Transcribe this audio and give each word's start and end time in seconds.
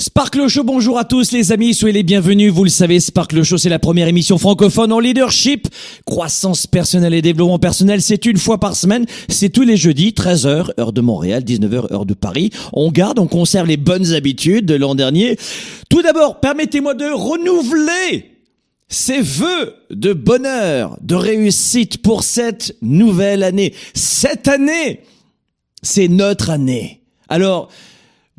Sparkle 0.00 0.46
Show, 0.46 0.62
bonjour 0.62 0.96
à 0.96 1.04
tous 1.04 1.32
les 1.32 1.50
amis, 1.50 1.74
soyez 1.74 1.92
les 1.92 2.02
bienvenus. 2.04 2.52
Vous 2.52 2.62
le 2.62 2.70
savez, 2.70 3.00
Sparkle 3.00 3.42
Show, 3.42 3.58
c'est 3.58 3.68
la 3.68 3.80
première 3.80 4.06
émission 4.06 4.38
francophone 4.38 4.92
en 4.92 5.00
leadership. 5.00 5.66
Croissance 6.06 6.68
personnelle 6.68 7.14
et 7.14 7.20
développement 7.20 7.58
personnel, 7.58 8.00
c'est 8.00 8.24
une 8.24 8.36
fois 8.36 8.58
par 8.58 8.76
semaine. 8.76 9.06
C'est 9.28 9.48
tous 9.48 9.64
les 9.64 9.76
jeudis, 9.76 10.10
13h, 10.10 10.70
heure 10.78 10.92
de 10.92 11.00
Montréal, 11.00 11.42
19h, 11.42 11.92
heure 11.92 12.06
de 12.06 12.14
Paris. 12.14 12.50
On 12.72 12.92
garde, 12.92 13.18
on 13.18 13.26
conserve 13.26 13.66
les 13.66 13.76
bonnes 13.76 14.12
habitudes 14.12 14.66
de 14.66 14.76
l'an 14.76 14.94
dernier. 14.94 15.36
Tout 15.90 16.00
d'abord, 16.00 16.38
permettez-moi 16.38 16.94
de 16.94 17.06
renouveler 17.06 18.36
ces 18.86 19.20
vœux 19.20 19.74
de 19.90 20.12
bonheur, 20.12 20.96
de 21.00 21.16
réussite 21.16 22.02
pour 22.02 22.22
cette 22.22 22.76
nouvelle 22.82 23.42
année. 23.42 23.74
Cette 23.94 24.46
année, 24.46 25.00
c'est 25.82 26.06
notre 26.06 26.50
année. 26.50 27.00
Alors, 27.28 27.68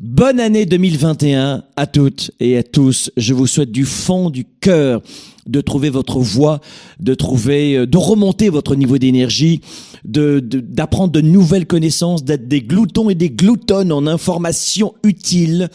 Bonne 0.02 0.40
année 0.40 0.64
2021 0.64 1.62
à 1.76 1.86
toutes 1.86 2.30
et 2.40 2.56
à 2.56 2.62
tous. 2.62 3.10
Je 3.18 3.34
vous 3.34 3.46
souhaite 3.46 3.70
du 3.70 3.84
fond 3.84 4.30
du 4.30 4.46
cœur 4.46 5.02
de 5.46 5.60
trouver 5.60 5.90
votre 5.90 6.20
voie, 6.20 6.60
de 7.00 7.12
trouver, 7.12 7.76
euh, 7.76 7.86
de 7.86 7.98
remonter 7.98 8.48
votre 8.48 8.76
niveau 8.76 8.96
d'énergie, 8.96 9.60
de, 10.06 10.40
d'apprendre 10.40 11.12
de, 11.12 11.20
nouvelles 11.20 11.66
connaissances, 11.66 12.24
d'être 12.24 12.48
des 12.48 12.62
gloutons 12.62 13.10
et 13.10 13.14
des 13.14 13.28
gloutonnes 13.28 13.92
en 13.92 14.06
informations 14.06 14.94
utiles 15.04 15.68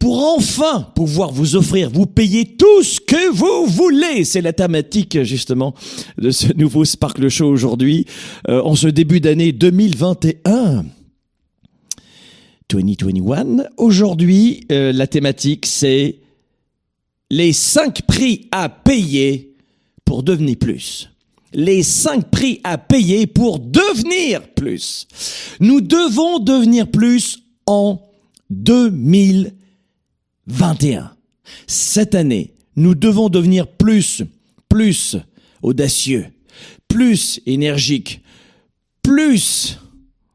pour 0.00 0.18
enfin 0.18 0.88
pouvoir 0.96 1.30
vous 1.30 1.54
offrir, 1.54 1.90
vous 1.90 2.06
payer 2.06 2.46
tout 2.46 2.82
ce 2.82 2.98
que 2.98 3.30
vous 3.32 3.70
voulez. 3.70 4.24
C'est 4.24 4.42
la 4.42 4.52
thématique, 4.52 5.22
justement, 5.22 5.74
de 6.18 6.32
ce 6.32 6.52
nouveau 6.54 6.84
Sparkle 6.84 7.28
Show 7.28 7.46
aujourd'hui, 7.46 8.04
euh, 8.48 8.62
en 8.62 8.74
ce 8.74 8.88
début 8.88 9.20
d'année 9.20 9.52
2021. 9.52 10.86
2021. 12.70 13.64
Aujourd'hui, 13.76 14.66
euh, 14.70 14.92
la 14.92 15.06
thématique, 15.06 15.66
c'est 15.66 16.16
les 17.30 17.52
cinq 17.52 18.00
prix 18.02 18.48
à 18.52 18.68
payer 18.68 19.56
pour 20.04 20.22
devenir 20.22 20.56
plus. 20.56 21.10
Les 21.52 21.82
cinq 21.82 22.30
prix 22.30 22.60
à 22.62 22.78
payer 22.78 23.26
pour 23.26 23.58
devenir 23.58 24.42
plus. 24.54 25.08
Nous 25.58 25.80
devons 25.80 26.38
devenir 26.38 26.88
plus 26.88 27.42
en 27.66 28.00
2021. 28.50 31.10
Cette 31.66 32.14
année, 32.14 32.54
nous 32.76 32.94
devons 32.94 33.28
devenir 33.28 33.66
plus, 33.66 34.22
plus 34.68 35.16
audacieux, 35.62 36.26
plus 36.86 37.40
énergique, 37.46 38.20
plus 39.02 39.76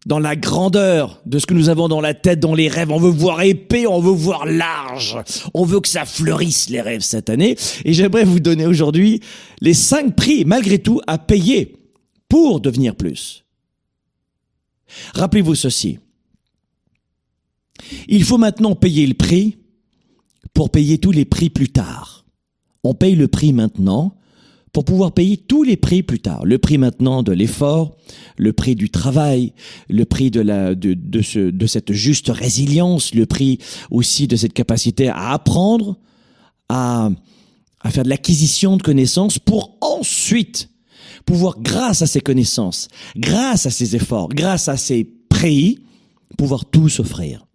dans 0.06 0.20
la 0.20 0.36
grandeur 0.36 1.22
de 1.26 1.40
ce 1.40 1.46
que 1.46 1.54
nous 1.54 1.70
avons 1.70 1.88
dans 1.88 2.02
la 2.02 2.14
tête, 2.14 2.40
dans 2.40 2.54
les 2.54 2.68
rêves. 2.68 2.92
On 2.92 3.00
veut 3.00 3.10
voir 3.10 3.42
épais, 3.42 3.88
on 3.88 4.00
veut 4.00 4.12
voir 4.12 4.46
large. 4.46 5.18
On 5.54 5.66
veut 5.66 5.80
que 5.80 5.88
ça 5.88 6.06
fleurisse 6.06 6.70
les 6.70 6.82
rêves 6.82 7.02
cette 7.02 7.30
année. 7.30 7.58
Et 7.84 7.94
j'aimerais 7.94 8.24
vous 8.24 8.40
donner 8.40 8.68
aujourd'hui 8.68 9.22
les 9.62 9.74
cinq 9.74 10.16
prix, 10.16 10.46
malgré 10.46 10.80
tout, 10.80 11.02
à 11.08 11.18
payer 11.18 11.76
pour 12.30 12.62
devenir 12.62 12.96
plus. 12.96 13.46
Rappelez-vous 15.16 15.56
ceci. 15.56 16.00
Il 18.08 18.24
faut 18.24 18.38
maintenant 18.38 18.76
payer 18.76 19.08
le 19.08 19.16
prix 19.16 19.58
pour 20.54 20.70
payer 20.70 21.00
tous 21.00 21.12
les 21.12 21.26
prix 21.26 21.50
plus 21.50 21.70
tard. 21.70 22.26
On 22.84 22.94
paye 22.94 23.16
le 23.16 23.28
prix 23.28 23.54
maintenant 23.54 24.16
pour 24.76 24.84
pouvoir 24.84 25.14
payer 25.14 25.38
tous 25.38 25.64
les 25.64 25.78
prix 25.78 26.04
plus 26.04 26.20
tard. 26.20 26.46
Le 26.46 26.58
prix 26.58 26.78
maintenant 26.78 27.24
de 27.24 27.32
l'effort, 27.32 27.96
le 28.36 28.52
prix 28.52 28.76
du 28.76 28.90
travail, 28.90 29.54
le 29.88 30.04
prix 30.04 30.32
de 30.32 30.42
la 30.42 30.76
de, 30.76 30.94
de, 30.94 31.22
ce, 31.22 31.40
de 31.40 31.66
cette 31.66 31.94
juste 31.94 32.28
résilience, 32.28 33.16
le 33.16 33.26
prix 33.26 33.60
aussi 33.90 34.28
de 34.28 34.36
cette 34.36 34.52
capacité 34.52 35.08
à 35.08 35.32
apprendre, 35.32 35.98
à, 36.68 37.10
à 37.80 37.90
faire 37.90 38.04
de 38.04 38.10
l'acquisition 38.10 38.76
de 38.76 38.84
connaissances 38.84 39.40
pour 39.40 39.78
ensuite 39.80 40.70
pouvoir, 41.26 41.56
grâce 41.62 42.02
à 42.02 42.06
ces 42.06 42.20
connaissances, 42.20 42.90
grâce 43.16 43.66
à 43.66 43.70
ces 43.70 43.96
efforts, 43.96 44.28
grâce 44.28 44.68
à 44.68 44.76
ces 44.76 45.06
prix, 45.06 45.80
pouvoir 46.38 46.66
tout 46.66 46.90
s'offrir. 46.90 47.48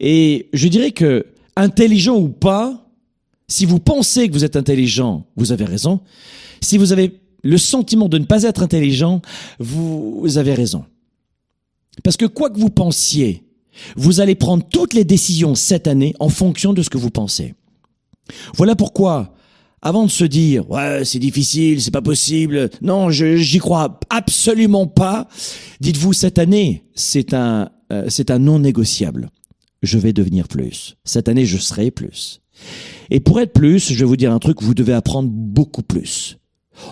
Et 0.00 0.48
je 0.54 0.66
dirais 0.68 0.92
que, 0.92 1.26
intelligent 1.56 2.16
ou 2.16 2.30
pas, 2.30 2.83
si 3.54 3.66
vous 3.66 3.78
pensez 3.78 4.26
que 4.26 4.32
vous 4.32 4.44
êtes 4.44 4.56
intelligent, 4.56 5.28
vous 5.36 5.52
avez 5.52 5.64
raison. 5.64 6.00
Si 6.60 6.76
vous 6.76 6.90
avez 6.92 7.20
le 7.44 7.56
sentiment 7.56 8.08
de 8.08 8.18
ne 8.18 8.24
pas 8.24 8.42
être 8.42 8.64
intelligent, 8.64 9.22
vous 9.60 10.38
avez 10.38 10.54
raison. 10.54 10.84
Parce 12.02 12.16
que 12.16 12.24
quoi 12.26 12.50
que 12.50 12.58
vous 12.58 12.70
pensiez, 12.70 13.44
vous 13.94 14.18
allez 14.20 14.34
prendre 14.34 14.64
toutes 14.68 14.92
les 14.92 15.04
décisions 15.04 15.54
cette 15.54 15.86
année 15.86 16.14
en 16.18 16.30
fonction 16.30 16.72
de 16.72 16.82
ce 16.82 16.90
que 16.90 16.98
vous 16.98 17.10
pensez. 17.10 17.54
Voilà 18.56 18.74
pourquoi, 18.74 19.34
avant 19.82 20.04
de 20.04 20.10
se 20.10 20.24
dire 20.24 20.68
ouais 20.68 21.04
c'est 21.04 21.20
difficile, 21.20 21.80
c'est 21.80 21.92
pas 21.92 22.02
possible, 22.02 22.70
non 22.82 23.10
j'y 23.10 23.58
crois 23.58 24.00
absolument 24.10 24.88
pas, 24.88 25.28
dites-vous 25.80 26.12
cette 26.12 26.40
année 26.40 26.82
c'est 26.96 27.34
un 27.34 27.70
euh, 27.92 28.06
c'est 28.08 28.32
un 28.32 28.40
non 28.40 28.58
négociable. 28.58 29.30
Je 29.82 29.98
vais 29.98 30.12
devenir 30.12 30.48
plus. 30.48 30.96
Cette 31.04 31.28
année 31.28 31.46
je 31.46 31.58
serai 31.58 31.92
plus. 31.92 32.40
Et 33.10 33.20
pour 33.20 33.40
être 33.40 33.52
plus, 33.52 33.92
je 33.92 33.98
vais 33.98 34.04
vous 34.04 34.16
dire 34.16 34.32
un 34.32 34.38
truc, 34.38 34.62
vous 34.62 34.74
devez 34.74 34.92
apprendre 34.92 35.28
beaucoup 35.30 35.82
plus. 35.82 36.38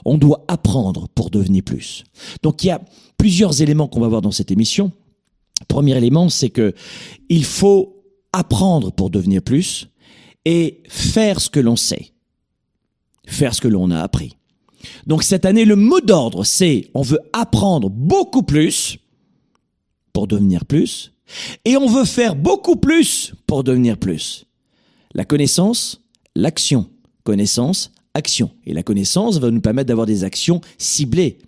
On 0.05 0.19
doit 0.19 0.45
apprendre 0.49 1.09
pour 1.15 1.31
devenir 1.31 1.63
plus. 1.63 2.05
Donc 2.43 2.63
il 2.63 2.69
y 2.69 2.71
a 2.71 2.81
plusieurs 3.17 3.63
éléments 3.63 3.89
qu'on 3.89 4.01
va 4.01 4.09
voir 4.09 4.23
dans 4.23 4.31
cette 4.31 4.51
émission. 4.51 4.93
Premier 5.69 5.97
élément, 5.97 6.29
c'est 6.29 6.51
que 6.51 6.75
il 7.29 7.45
faut 7.45 8.05
apprendre 8.33 8.93
pour 8.93 9.11
devenir 9.11 9.43
plus 9.43 9.89
et 10.45 10.83
faire 10.89 11.41
ce 11.41 11.51
que 11.51 11.61
l'on 11.61 11.77
sait. 11.77 12.13
Faire 13.27 13.55
ce 13.55 13.61
que 13.61 13.69
l'on 13.69 13.91
a 13.91 14.01
appris. 14.01 14.37
Donc 15.07 15.23
cette 15.23 15.45
année, 15.45 15.65
le 15.65 15.77
mot 15.77 16.01
d'ordre, 16.01 16.45
c'est 16.45 16.91
on 16.95 17.03
veut 17.03 17.21
apprendre 17.33 17.89
beaucoup 17.89 18.43
plus 18.43 18.99
pour 20.13 20.27
devenir 20.27 20.65
plus 20.65 21.13
et 21.65 21.77
on 21.77 21.87
veut 21.87 22.05
faire 22.05 22.35
beaucoup 22.35 22.77
plus 22.77 23.33
pour 23.47 23.65
devenir 23.65 23.97
plus. 23.97 24.47
La 25.15 25.25
connaissance, 25.25 26.01
l'action. 26.35 26.89
Connaissance, 27.25 27.93
action. 28.15 28.51
Et 28.67 28.73
la 28.73 28.83
connaissance 28.83 29.39
va 29.39 29.51
nous 29.51 29.61
permettre 29.61 29.89
d'avoir 29.89 30.07
des 30.07 30.25
actions 30.25 30.61
ciblées, 30.79 31.39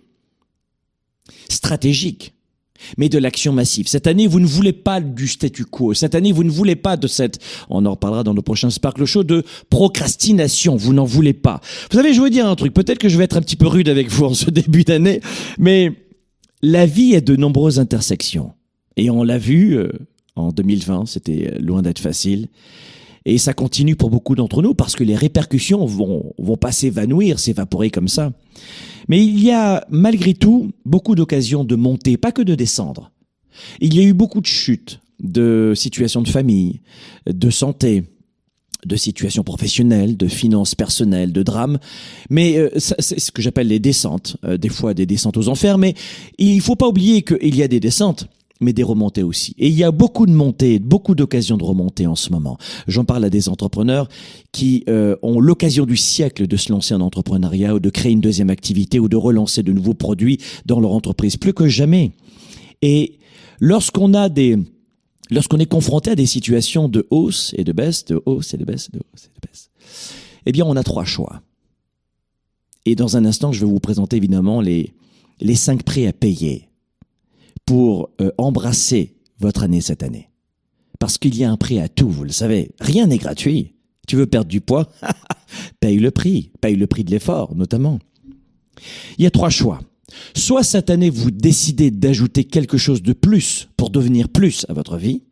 stratégiques, 1.49 2.33
mais 2.97 3.09
de 3.09 3.17
l'action 3.17 3.53
massive. 3.53 3.87
Cette 3.87 4.07
année, 4.07 4.27
vous 4.27 4.39
ne 4.39 4.45
voulez 4.45 4.73
pas 4.73 5.01
du 5.01 5.27
statu 5.27 5.65
quo. 5.65 5.93
Cette 5.93 6.15
année, 6.15 6.31
vous 6.31 6.43
ne 6.43 6.49
voulez 6.49 6.75
pas 6.75 6.97
de 6.97 7.07
cette, 7.07 7.39
on 7.69 7.85
en 7.85 7.91
reparlera 7.91 8.23
dans 8.23 8.33
le 8.33 8.41
prochain 8.41 8.69
Sparkle 8.69 9.05
Show, 9.05 9.23
de 9.23 9.43
procrastination. 9.69 10.75
Vous 10.75 10.93
n'en 10.93 11.05
voulez 11.05 11.33
pas. 11.33 11.61
Vous 11.91 11.97
savez, 11.97 12.13
je 12.13 12.21
veux 12.21 12.29
dire 12.29 12.47
un 12.47 12.55
truc. 12.55 12.73
Peut-être 12.73 12.99
que 12.99 13.09
je 13.09 13.17
vais 13.17 13.23
être 13.23 13.37
un 13.37 13.41
petit 13.41 13.55
peu 13.55 13.67
rude 13.67 13.89
avec 13.89 14.09
vous 14.09 14.25
en 14.25 14.33
ce 14.33 14.49
début 14.49 14.83
d'année, 14.83 15.21
mais 15.57 15.91
la 16.61 16.85
vie 16.85 17.13
est 17.13 17.21
de 17.21 17.35
nombreuses 17.35 17.79
intersections. 17.79 18.53
Et 18.97 19.09
on 19.09 19.23
l'a 19.23 19.37
vu 19.37 19.77
euh, 19.77 19.91
en 20.35 20.51
2020, 20.51 21.05
c'était 21.05 21.57
loin 21.59 21.81
d'être 21.81 21.99
facile. 21.99 22.47
Et 23.25 23.37
ça 23.37 23.53
continue 23.53 23.95
pour 23.95 24.09
beaucoup 24.09 24.35
d'entre 24.35 24.61
nous 24.61 24.73
parce 24.73 24.95
que 24.95 25.03
les 25.03 25.15
répercussions 25.15 25.85
vont, 25.85 26.33
vont 26.37 26.57
pas 26.57 26.71
s'évanouir, 26.71 27.39
s'évaporer 27.39 27.89
comme 27.89 28.07
ça. 28.07 28.31
Mais 29.07 29.23
il 29.23 29.43
y 29.43 29.51
a 29.51 29.85
malgré 29.89 30.33
tout 30.33 30.71
beaucoup 30.85 31.15
d'occasions 31.15 31.63
de 31.63 31.75
monter, 31.75 32.17
pas 32.17 32.31
que 32.31 32.41
de 32.41 32.55
descendre. 32.55 33.11
Il 33.79 33.95
y 33.95 33.99
a 33.99 34.03
eu 34.03 34.13
beaucoup 34.13 34.41
de 34.41 34.45
chutes, 34.45 34.99
de 35.19 35.73
situations 35.75 36.21
de 36.21 36.29
famille, 36.29 36.81
de 37.25 37.49
santé, 37.49 38.03
de 38.85 38.95
situations 38.95 39.43
professionnelles, 39.43 40.17
de 40.17 40.27
finances 40.27 40.75
personnelles, 40.75 41.31
de 41.31 41.43
drames, 41.43 41.79
mais 42.29 42.57
euh, 42.57 42.69
c'est 42.77 43.19
ce 43.19 43.31
que 43.31 43.41
j'appelle 43.41 43.67
les 43.67 43.79
descentes, 43.79 44.37
euh, 44.43 44.57
des 44.57 44.69
fois 44.69 44.93
des 44.93 45.05
descentes 45.05 45.37
aux 45.37 45.49
enfers, 45.49 45.77
mais 45.77 45.95
il 46.37 46.61
faut 46.61 46.75
pas 46.75 46.87
oublier 46.87 47.23
qu'il 47.23 47.55
y 47.55 47.63
a 47.63 47.67
des 47.67 47.79
descentes, 47.79 48.27
mais 48.61 48.73
des 48.73 48.83
remontées 48.83 49.23
aussi. 49.23 49.53
Et 49.57 49.67
il 49.67 49.73
y 49.73 49.83
a 49.83 49.91
beaucoup 49.91 50.25
de 50.25 50.31
montées, 50.31 50.79
beaucoup 50.79 51.15
d'occasions 51.15 51.57
de 51.57 51.63
remonter 51.63 52.07
en 52.07 52.15
ce 52.15 52.31
moment. 52.31 52.57
J'en 52.87 53.03
parle 53.03 53.25
à 53.25 53.29
des 53.29 53.49
entrepreneurs 53.49 54.07
qui 54.51 54.83
euh, 54.87 55.17
ont 55.21 55.39
l'occasion 55.39 55.85
du 55.85 55.97
siècle 55.97 56.47
de 56.47 56.57
se 56.57 56.71
lancer 56.71 56.93
en 56.93 57.01
entrepreneuriat 57.01 57.75
ou 57.75 57.79
de 57.79 57.89
créer 57.89 58.13
une 58.13 58.21
deuxième 58.21 58.49
activité 58.49 58.99
ou 58.99 59.09
de 59.09 59.17
relancer 59.17 59.61
de 59.63 59.73
nouveaux 59.73 59.93
produits 59.93 60.39
dans 60.65 60.79
leur 60.79 60.91
entreprise, 60.91 61.37
plus 61.37 61.53
que 61.53 61.67
jamais. 61.67 62.11
Et 62.81 63.19
lorsqu'on 63.59 64.13
a 64.13 64.29
des 64.29 64.57
lorsqu'on 65.31 65.57
est 65.57 65.65
confronté 65.65 66.11
à 66.11 66.15
des 66.15 66.27
situations 66.27 66.87
de 66.87 67.07
hausse 67.09 67.53
et 67.57 67.63
de 67.63 67.71
baisse, 67.71 68.05
de 68.05 68.21
hausse 68.25 68.53
et 68.53 68.57
de 68.57 68.65
baisse, 68.65 68.91
de 68.91 68.99
hausse 68.99 69.25
et 69.25 69.35
de 69.35 69.47
baisse, 69.47 69.69
eh 70.45 70.51
bien, 70.51 70.65
on 70.65 70.75
a 70.75 70.83
trois 70.83 71.05
choix. 71.05 71.41
Et 72.85 72.95
dans 72.95 73.17
un 73.17 73.25
instant, 73.25 73.51
je 73.51 73.65
vais 73.65 73.71
vous 73.71 73.79
présenter 73.79 74.17
évidemment 74.17 74.61
les, 74.61 74.93
les 75.41 75.55
cinq 75.55 75.83
prix 75.83 76.05
à 76.05 76.13
payer 76.13 76.69
pour 77.65 78.09
euh, 78.21 78.31
embrasser 78.37 79.15
votre 79.39 79.63
année 79.63 79.81
cette 79.81 80.03
année. 80.03 80.29
Parce 80.99 81.17
qu'il 81.17 81.35
y 81.35 81.43
a 81.43 81.51
un 81.51 81.57
prix 81.57 81.79
à 81.79 81.89
tout, 81.89 82.09
vous 82.09 82.23
le 82.23 82.31
savez. 82.31 82.71
Rien 82.79 83.07
n'est 83.07 83.17
gratuit. 83.17 83.73
Tu 84.07 84.15
veux 84.15 84.27
perdre 84.27 84.49
du 84.49 84.61
poids 84.61 84.89
Paye 85.79 85.99
le 85.99 86.11
prix. 86.11 86.51
Paye 86.61 86.75
le 86.75 86.87
prix 86.87 87.03
de 87.03 87.11
l'effort, 87.11 87.55
notamment. 87.55 87.99
Il 89.17 89.23
y 89.23 89.27
a 89.27 89.31
trois 89.31 89.49
choix. 89.49 89.79
Soit 90.35 90.63
cette 90.63 90.89
année, 90.89 91.09
vous 91.09 91.31
décidez 91.31 91.91
d'ajouter 91.91 92.43
quelque 92.43 92.77
chose 92.77 93.01
de 93.01 93.13
plus 93.13 93.67
pour 93.77 93.89
devenir 93.89 94.29
plus 94.29 94.65
à 94.69 94.73
votre 94.73 94.97
vie. 94.97 95.23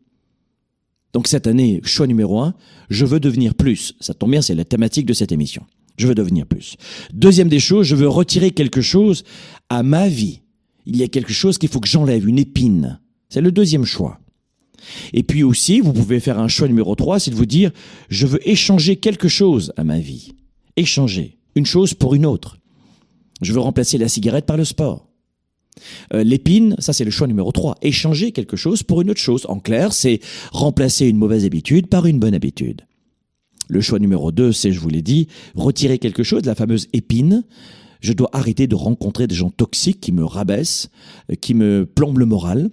Donc 1.12 1.28
cette 1.28 1.46
année, 1.46 1.80
choix 1.84 2.06
numéro 2.06 2.40
un, 2.40 2.54
je 2.90 3.06
veux 3.06 3.20
devenir 3.20 3.54
plus. 3.54 3.94
Ça 4.00 4.14
tombe 4.14 4.32
bien, 4.32 4.42
c'est 4.42 4.54
la 4.54 4.64
thématique 4.64 5.06
de 5.06 5.12
cette 5.12 5.32
émission. 5.32 5.64
Je 5.96 6.08
veux 6.08 6.14
devenir 6.14 6.44
plus. 6.44 6.76
Deuxième 7.12 7.48
des 7.48 7.60
choses, 7.60 7.86
je 7.86 7.94
veux 7.94 8.08
retirer 8.08 8.50
quelque 8.50 8.80
chose 8.80 9.22
à 9.68 9.84
ma 9.84 10.08
vie. 10.08 10.40
Il 10.86 10.96
y 10.96 11.02
a 11.02 11.08
quelque 11.08 11.32
chose 11.32 11.58
qu'il 11.58 11.68
faut 11.68 11.80
que 11.80 11.88
j'enlève, 11.88 12.28
une 12.28 12.38
épine. 12.38 13.00
C'est 13.28 13.40
le 13.40 13.52
deuxième 13.52 13.84
choix. 13.84 14.20
Et 15.12 15.22
puis 15.22 15.42
aussi, 15.42 15.80
vous 15.80 15.92
pouvez 15.92 16.20
faire 16.20 16.38
un 16.38 16.48
choix 16.48 16.68
numéro 16.68 16.94
trois, 16.94 17.18
c'est 17.18 17.30
de 17.30 17.36
vous 17.36 17.46
dire, 17.46 17.70
je 18.08 18.26
veux 18.26 18.46
échanger 18.48 18.96
quelque 18.96 19.28
chose 19.28 19.72
à 19.76 19.84
ma 19.84 19.98
vie. 19.98 20.32
Échanger. 20.76 21.38
Une 21.54 21.66
chose 21.66 21.94
pour 21.94 22.14
une 22.14 22.26
autre. 22.26 22.58
Je 23.40 23.52
veux 23.52 23.60
remplacer 23.60 23.98
la 23.98 24.08
cigarette 24.08 24.46
par 24.46 24.56
le 24.56 24.64
sport. 24.64 25.08
Euh, 26.12 26.22
l'épine, 26.22 26.76
ça 26.78 26.92
c'est 26.92 27.04
le 27.04 27.10
choix 27.10 27.26
numéro 27.26 27.50
3. 27.50 27.76
Échanger 27.82 28.32
quelque 28.32 28.56
chose 28.56 28.82
pour 28.82 29.00
une 29.00 29.10
autre 29.10 29.20
chose. 29.20 29.46
En 29.48 29.58
clair, 29.58 29.92
c'est 29.92 30.20
remplacer 30.52 31.06
une 31.06 31.16
mauvaise 31.16 31.44
habitude 31.44 31.88
par 31.88 32.06
une 32.06 32.18
bonne 32.18 32.34
habitude. 32.34 32.82
Le 33.68 33.80
choix 33.80 33.98
numéro 33.98 34.30
2, 34.30 34.52
c'est, 34.52 34.72
je 34.72 34.80
vous 34.80 34.88
l'ai 34.88 35.02
dit, 35.02 35.28
retirer 35.54 35.98
quelque 35.98 36.22
chose, 36.22 36.44
la 36.44 36.54
fameuse 36.54 36.88
épine. 36.92 37.44
Je 38.04 38.12
dois 38.12 38.28
arrêter 38.34 38.66
de 38.66 38.74
rencontrer 38.74 39.26
des 39.26 39.34
gens 39.34 39.48
toxiques 39.48 39.98
qui 39.98 40.12
me 40.12 40.26
rabaissent, 40.26 40.90
euh, 41.32 41.36
qui 41.36 41.54
me 41.54 41.86
plombent 41.86 42.18
le 42.18 42.26
moral. 42.26 42.68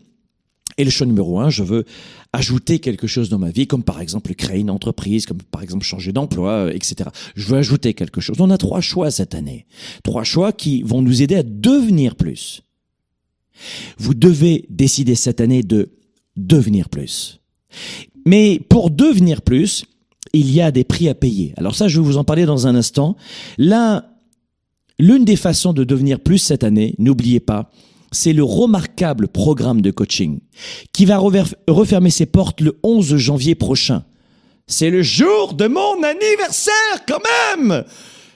Et 0.77 0.83
le 0.83 0.89
choix 0.89 1.07
numéro 1.07 1.39
un, 1.39 1.50
je 1.50 1.63
veux 1.63 1.85
ajouter 2.33 2.79
quelque 2.79 3.07
chose 3.07 3.29
dans 3.29 3.39
ma 3.39 3.50
vie, 3.50 3.65
comme 3.65 3.83
par 3.83 4.01
exemple 4.01 4.33
créer 4.35 4.59
une 4.59 4.69
entreprise, 4.69 5.25
comme 5.25 5.41
par 5.41 5.63
exemple 5.63 5.85
changer 5.85 6.11
d'emploi, 6.11 6.51
euh, 6.65 6.73
etc. 6.73 7.09
Je 7.35 7.47
veux 7.47 7.57
ajouter 7.57 7.93
quelque 7.93 8.19
chose. 8.19 8.41
On 8.41 8.50
a 8.50 8.57
trois 8.57 8.81
choix 8.81 9.09
cette 9.09 9.33
année. 9.33 9.67
Trois 10.03 10.25
choix 10.25 10.51
qui 10.51 10.81
vont 10.81 11.01
nous 11.01 11.21
aider 11.21 11.35
à 11.35 11.43
devenir 11.43 12.17
plus. 12.17 12.63
Vous 13.97 14.13
devez 14.13 14.65
décider 14.69 15.15
cette 15.15 15.39
année 15.39 15.63
de 15.63 15.93
devenir 16.35 16.89
plus. 16.89 17.39
Mais 18.25 18.59
pour 18.67 18.91
devenir 18.91 19.43
plus, 19.43 19.85
il 20.33 20.51
y 20.51 20.59
a 20.59 20.71
des 20.71 20.83
prix 20.83 21.07
à 21.07 21.15
payer. 21.15 21.53
Alors 21.55 21.75
ça, 21.75 21.88
je 21.88 22.01
vais 22.01 22.05
vous 22.05 22.17
en 22.17 22.25
parler 22.25 22.45
dans 22.45 22.67
un 22.67 22.75
instant. 22.75 23.15
Là, 23.57 24.11
l'une 25.01 25.25
des 25.25 25.36
façons 25.36 25.74
de 25.74 25.84
devenir 25.84 26.20
plus 26.20 26.38
cette 26.38 26.63
année, 26.63 26.93
n'oubliez 27.00 27.39
pas, 27.39 27.72
c'est 28.12 28.34
le 28.34 28.43
remarquable 28.43 29.27
programme 29.27 29.81
de 29.81 29.89
coaching 29.89 30.39
qui 30.93 31.05
va 31.05 31.17
refermer 31.17 32.12
ses 32.12 32.27
portes 32.27 32.62
le 32.62 32.77
11 32.84 33.17
janvier 33.17 33.55
prochain. 33.55 34.03
C'est 34.67 34.89
le 34.89 35.01
jour 35.01 35.53
de 35.53 35.67
mon 35.67 36.03
anniversaire 36.03 37.05
quand 37.08 37.20
même 37.58 37.84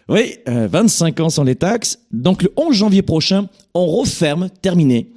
Oui, 0.10 0.38
25 0.48 1.20
euh, 1.20 1.24
ans 1.24 1.30
sans 1.30 1.44
les 1.44 1.56
taxes. 1.56 2.00
Donc 2.12 2.42
le 2.42 2.52
11 2.58 2.76
janvier 2.76 3.02
prochain, 3.04 3.48
on 3.74 3.86
referme, 3.86 4.50
terminé, 4.62 5.12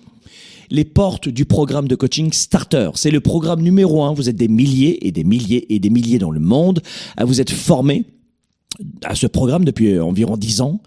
les 0.70 0.84
portes 0.84 1.28
du 1.28 1.46
programme 1.46 1.88
de 1.88 1.94
coaching 1.94 2.30
Starter. 2.32 2.90
C'est 2.94 3.10
le 3.10 3.20
programme 3.20 3.62
numéro 3.62 4.04
un. 4.04 4.12
Vous 4.12 4.28
êtes 4.28 4.36
des 4.36 4.48
milliers 4.48 5.06
et 5.06 5.12
des 5.12 5.24
milliers 5.24 5.72
et 5.72 5.78
des 5.78 5.90
milliers 5.90 6.18
dans 6.18 6.30
le 6.30 6.40
monde 6.40 6.82
à 7.16 7.24
vous 7.24 7.40
être 7.40 7.52
formés 7.52 8.04
à 9.04 9.14
ce 9.14 9.26
programme 9.26 9.64
depuis 9.64 9.92
euh, 9.92 10.04
environ 10.04 10.36
dix 10.36 10.60
ans. 10.60 10.80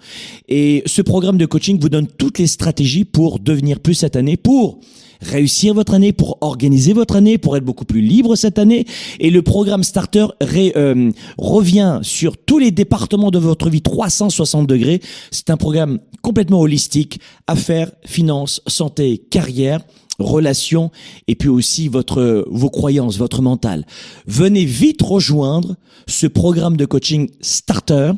Et 0.48 0.84
ce 0.86 1.02
programme 1.02 1.38
de 1.38 1.46
coaching 1.46 1.80
vous 1.80 1.90
donne 1.90 2.08
toutes 2.08 2.40
les 2.40 2.48
stratégies 2.48 3.06
pour 3.06 3.40
devenir 3.40 3.80
plus 3.80 3.96
cette 3.96 4.16
année, 4.16 4.38
pour 4.38 4.80
réussir 5.22 5.74
votre 5.74 5.94
année, 5.94 6.14
pour 6.14 6.38
organiser 6.42 6.94
votre 6.94 7.16
année, 7.16 7.38
pour 7.38 7.56
être 7.56 7.64
beaucoup 7.64 7.86
plus 7.86 8.02
libre 8.02 8.36
cette 8.36 8.58
année. 8.58 8.86
Et 9.20 9.30
le 9.30 9.42
programme 9.42 9.84
Starter 9.84 10.28
euh, 10.42 11.12
revient 11.38 12.00
sur 12.02 12.38
tous 12.38 12.60
les 12.60 12.72
départements 12.72 13.32
de 13.32 13.40
votre 13.40 13.70
vie 13.70 13.82
360 13.82 14.68
degrés. 14.68 15.02
C'est 15.30 15.50
un 15.50 15.58
programme 15.58 16.00
complètement 16.22 16.60
holistique, 16.60 17.20
affaires, 17.48 17.92
finances, 18.06 18.62
santé, 18.68 19.20
carrière 19.30 19.82
relations 20.22 20.92
et 21.28 21.36
puis 21.36 21.50
aussi 21.50 21.88
votre 21.88 22.46
vos 22.50 22.70
croyances, 22.70 23.18
votre 23.18 23.42
mental. 23.42 23.86
Venez 24.28 24.66
vite 24.66 25.02
rejoindre 25.02 25.76
ce 26.08 26.28
programme 26.28 26.78
de 26.78 26.86
coaching 26.86 27.30
Starter. 27.42 28.14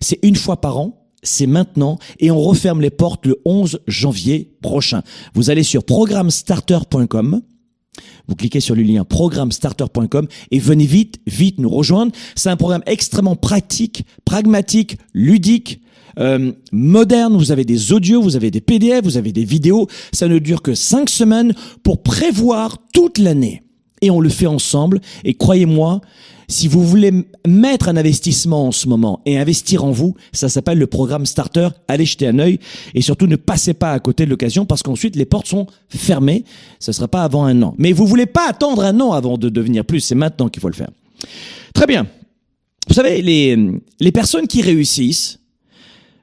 C'est 0.00 0.18
une 0.22 0.36
fois 0.36 0.60
par 0.60 0.78
an. 0.78 0.98
C'est 1.24 1.46
maintenant 1.46 1.98
et 2.18 2.32
on 2.32 2.40
referme 2.40 2.80
les 2.80 2.90
portes 2.90 3.26
le 3.26 3.40
11 3.44 3.80
janvier 3.86 4.56
prochain. 4.60 5.02
Vous 5.34 5.50
allez 5.50 5.62
sur 5.62 5.84
programmestarter.com. 5.84 7.42
Vous 8.26 8.34
cliquez 8.34 8.60
sur 8.60 8.74
le 8.74 8.82
lien 8.82 9.04
programmestarter.com 9.04 10.26
et 10.50 10.58
venez 10.58 10.86
vite, 10.86 11.20
vite 11.26 11.58
nous 11.58 11.68
rejoindre. 11.68 12.12
C'est 12.34 12.50
un 12.50 12.56
programme 12.56 12.82
extrêmement 12.86 13.36
pratique, 13.36 14.04
pragmatique, 14.24 14.98
ludique, 15.12 15.80
euh, 16.18 16.52
moderne, 16.72 17.36
vous 17.36 17.52
avez 17.52 17.64
des 17.64 17.92
audios, 17.92 18.22
vous 18.22 18.36
avez 18.36 18.50
des 18.50 18.60
PDF, 18.60 19.04
vous 19.04 19.16
avez 19.16 19.32
des 19.32 19.44
vidéos. 19.44 19.88
Ça 20.12 20.28
ne 20.28 20.38
dure 20.38 20.62
que 20.62 20.74
cinq 20.74 21.08
semaines 21.08 21.54
pour 21.82 22.02
prévoir 22.02 22.78
toute 22.92 23.18
l'année. 23.18 23.62
Et 24.00 24.10
on 24.10 24.20
le 24.20 24.28
fait 24.28 24.46
ensemble. 24.46 25.00
Et 25.24 25.34
croyez-moi, 25.34 26.00
si 26.48 26.68
vous 26.68 26.84
voulez 26.84 27.12
mettre 27.46 27.88
un 27.88 27.96
investissement 27.96 28.66
en 28.66 28.72
ce 28.72 28.88
moment 28.88 29.20
et 29.24 29.38
investir 29.38 29.84
en 29.84 29.90
vous, 29.90 30.14
ça 30.32 30.48
s'appelle 30.48 30.78
le 30.78 30.86
programme 30.86 31.24
Starter. 31.24 31.68
Allez 31.88 32.04
jeter 32.04 32.26
un 32.26 32.38
œil 32.38 32.58
et 32.94 33.00
surtout 33.00 33.26
ne 33.26 33.36
passez 33.36 33.74
pas 33.74 33.92
à 33.92 34.00
côté 34.00 34.24
de 34.24 34.30
l'occasion 34.30 34.66
parce 34.66 34.82
qu'ensuite 34.82 35.16
les 35.16 35.24
portes 35.24 35.46
sont 35.46 35.66
fermées. 35.88 36.44
Ce 36.78 36.90
ne 36.90 36.94
sera 36.94 37.08
pas 37.08 37.22
avant 37.22 37.44
un 37.44 37.62
an. 37.62 37.74
Mais 37.78 37.92
vous 37.92 38.06
voulez 38.06 38.26
pas 38.26 38.48
attendre 38.48 38.82
un 38.84 39.00
an 39.00 39.12
avant 39.12 39.38
de 39.38 39.48
devenir 39.48 39.84
plus. 39.84 40.00
C'est 40.00 40.14
maintenant 40.14 40.48
qu'il 40.48 40.60
faut 40.60 40.68
le 40.68 40.74
faire. 40.74 40.90
Très 41.74 41.86
bien. 41.86 42.06
Vous 42.88 42.94
savez, 42.94 43.22
les, 43.22 43.56
les 44.00 44.12
personnes 44.12 44.46
qui 44.46 44.60
réussissent, 44.60 45.38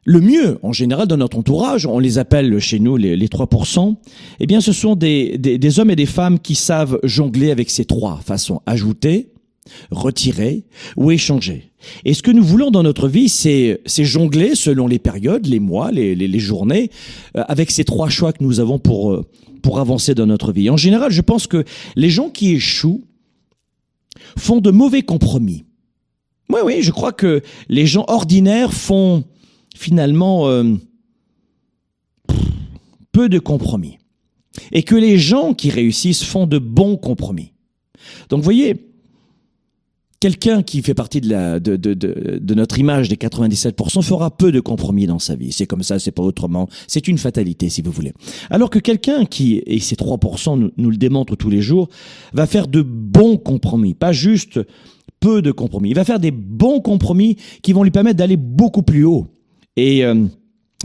le 0.10 0.22
mieux, 0.22 0.58
en 0.64 0.74
général, 0.74 1.08
dans 1.08 1.18
notre 1.18 1.38
entourage, 1.38 1.86
on 1.86 2.00
les 2.00 2.18
appelle 2.18 2.58
chez 2.58 2.80
nous 2.80 2.98
les, 2.98 3.16
3%, 3.16 3.96
eh 4.40 4.48
bien, 4.48 4.60
ce 4.60 4.74
sont 4.74 4.96
des, 4.96 5.38
des, 5.38 5.80
hommes 5.80 5.92
et 5.92 5.96
des 5.96 6.08
femmes 6.08 6.40
qui 6.40 6.56
savent 6.56 7.00
jongler 7.04 7.52
avec 7.52 7.70
ces 7.70 7.86
trois 7.86 8.20
façons. 8.26 8.60
Ajouter, 8.66 9.30
retirer 9.92 10.64
ou 10.98 11.12
échanger. 11.12 11.70
Et 12.06 12.16
ce 12.16 12.24
que 12.24 12.32
nous 12.32 12.44
voulons 12.44 12.72
dans 12.72 12.82
notre 12.82 13.08
vie, 13.08 13.30
c'est 13.30 13.80
jongler 14.00 14.56
selon 14.56 14.88
les 14.88 14.98
périodes, 14.98 15.46
les 15.46 15.60
mois, 15.60 15.92
les, 15.92 16.16
les, 16.16 16.28
les 16.28 16.40
journées, 16.40 16.90
euh, 17.38 17.44
avec 17.48 17.70
ces 17.70 17.84
trois 17.84 18.10
choix 18.10 18.34
que 18.34 18.44
nous 18.44 18.60
avons 18.60 18.80
pour, 18.80 19.12
euh, 19.12 19.28
pour 19.62 19.80
avancer 19.80 20.16
dans 20.16 20.26
notre 20.26 20.52
vie. 20.52 20.72
En 20.72 20.78
général, 20.78 21.12
je 21.12 21.22
pense 21.22 21.46
que 21.46 21.64
les 21.96 22.10
gens 22.10 22.32
qui 22.32 22.56
échouent 22.56 23.04
font 24.40 24.60
de 24.60 24.72
mauvais 24.72 25.04
compromis. 25.04 25.66
Oui, 26.50 26.62
oui, 26.66 26.82
je 26.82 26.90
crois 26.90 27.12
que 27.12 27.44
les 27.68 27.86
gens 27.86 28.06
ordinaires 28.08 28.74
font 28.74 29.24
finalement 29.80 30.50
euh, 30.50 30.76
peu 33.12 33.30
de 33.30 33.40
compromis. 33.40 33.98
Et 34.72 34.84
que 34.84 34.96
les 34.96 35.18
gens 35.18 35.54
qui 35.54 35.70
réussissent 35.70 36.24
font 36.24 36.46
de 36.46 36.60
bons 36.60 36.98
compromis. 36.98 37.54
Donc 38.28 38.40
vous 38.40 38.44
voyez, 38.44 38.92
quelqu'un 40.20 40.64
qui 40.64 40.82
fait 40.82 40.94
partie 40.94 41.22
de, 41.22 42.54
notre 42.54 42.78
image 42.78 43.08
des 43.08 43.16
97% 43.16 44.02
fera 44.02 44.36
peu 44.36 44.52
de 44.52 44.60
compromis 44.60 45.08
dans 45.08 45.20
sa 45.20 45.36
vie. 45.36 45.54
C'est 45.54 45.66
comme 45.66 45.84
ça, 45.84 45.98
c'est 45.98 46.12
pas 46.12 46.24
autrement. 46.24 46.68
C'est 46.88 47.08
une 47.08 47.18
fatalité, 47.18 47.70
si 47.70 47.82
vous 47.82 47.92
voulez. 47.92 48.12
Alors 48.50 48.70
que 48.70 48.80
quelqu'un 48.80 49.24
qui, 49.24 49.64
et 49.66 49.80
ces 49.80 49.96
3% 49.96 50.60
nous, 50.60 50.72
nous 50.76 50.90
le 50.90 50.98
démontrent 50.98 51.38
tous 51.38 51.50
les 51.50 51.62
jours, 51.62 51.88
va 52.34 52.48
faire 52.48 52.68
de 52.68 52.82
bons 52.82 53.38
compromis, 53.38 53.94
pas 53.94 54.12
juste 54.12 54.60
peu 55.22 55.42
de 55.42 55.54
compromis. 55.54 55.92
Il 55.92 55.96
va 55.96 56.04
faire 56.04 56.20
des 56.20 56.32
bons 56.32 56.82
compromis 56.82 57.38
qui 57.62 57.72
vont 57.72 57.84
lui 57.84 57.92
permettre 57.92 58.18
d'aller 58.18 58.38
beaucoup 58.38 58.84
plus 58.84 59.06
haut. 59.06 59.28
Et 59.76 60.04
euh, 60.04 60.26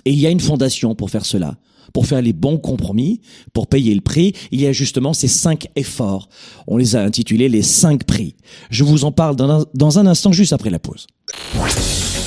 il 0.04 0.18
y 0.18 0.26
a 0.26 0.30
une 0.30 0.40
fondation 0.40 0.94
pour 0.94 1.10
faire 1.10 1.26
cela 1.26 1.56
pour 1.94 2.06
faire 2.06 2.20
les 2.20 2.34
bons 2.34 2.58
compromis, 2.58 3.20
pour 3.54 3.68
payer 3.68 3.94
le 3.94 4.02
prix, 4.02 4.34
il 4.50 4.60
y 4.60 4.66
a 4.66 4.72
justement 4.72 5.14
ces 5.14 5.28
cinq 5.28 5.68
efforts. 5.76 6.28
On 6.66 6.76
les 6.76 6.96
a 6.96 7.02
intitulés 7.02 7.48
les 7.48 7.62
cinq 7.62 8.04
prix. 8.04 8.34
Je 8.68 8.84
vous 8.84 9.04
en 9.04 9.12
parle 9.12 9.36
dans 9.36 9.98
un, 9.98 10.06
instant 10.06 10.32
juste 10.32 10.52
après 10.52 10.70
la 10.70 10.80
pause. 10.80 11.06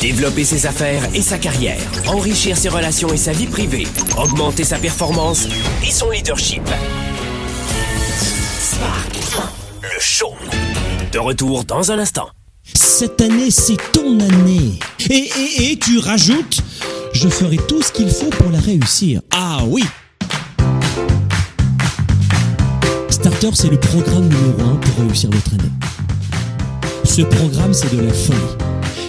Développer 0.01 0.45
ses 0.45 0.65
affaires 0.65 1.03
et 1.13 1.21
sa 1.21 1.37
carrière, 1.37 1.79
enrichir 2.07 2.57
ses 2.57 2.69
relations 2.69 3.11
et 3.11 3.17
sa 3.17 3.33
vie 3.33 3.47
privée, 3.47 3.85
augmenter 4.17 4.63
sa 4.63 4.77
performance 4.77 5.47
et 5.85 5.91
son 5.91 6.09
leadership. 6.11 6.63
Le 9.81 9.99
show. 9.99 10.33
De 11.11 11.19
retour 11.19 11.65
dans 11.65 11.91
un 11.91 11.99
instant. 11.99 12.27
Cette 12.73 13.21
année, 13.21 13.51
c'est 13.51 13.77
ton 13.91 14.19
année. 14.19 14.79
Et, 15.09 15.29
et, 15.59 15.77
tu 15.77 15.99
rajoutes, 15.99 16.61
je 17.13 17.27
ferai 17.27 17.57
tout 17.67 17.81
ce 17.81 17.91
qu'il 17.91 18.09
faut 18.09 18.29
pour 18.29 18.51
la 18.51 18.59
réussir. 18.59 19.21
Ah 19.31 19.59
oui 19.65 19.83
Starter, 23.09 23.49
c'est 23.53 23.69
le 23.69 23.79
programme 23.79 24.27
numéro 24.27 24.71
un 24.71 24.75
pour 24.75 25.05
réussir 25.05 25.29
votre 25.31 25.53
année. 25.53 25.71
Ce 27.03 27.21
programme, 27.21 27.73
c'est 27.73 27.93
de 27.95 28.01
la 28.01 28.13
folie. 28.13 28.37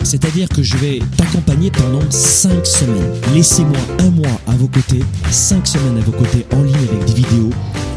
C'est-à-dire 0.05 0.49
que 0.49 0.63
je 0.63 0.77
vais 0.79 1.01
t'accompagner 1.17 1.71
pendant 1.71 2.01
5 2.11 2.67
semaines. 2.67 3.13
Laissez-moi 3.35 3.79
un 3.99 4.11
mois 4.11 4.41
à 4.47 4.53
vos 4.53 4.69
côtés, 4.69 5.05
5 5.31 5.67
semaines 5.67 5.99
à 5.99 6.01
vos 6.01 6.13
côtés 6.13 6.47
en 6.53 6.63
ligne 6.63 6.77
avec 6.77 7.05
des 7.05 7.15
vidéos. 7.15 7.51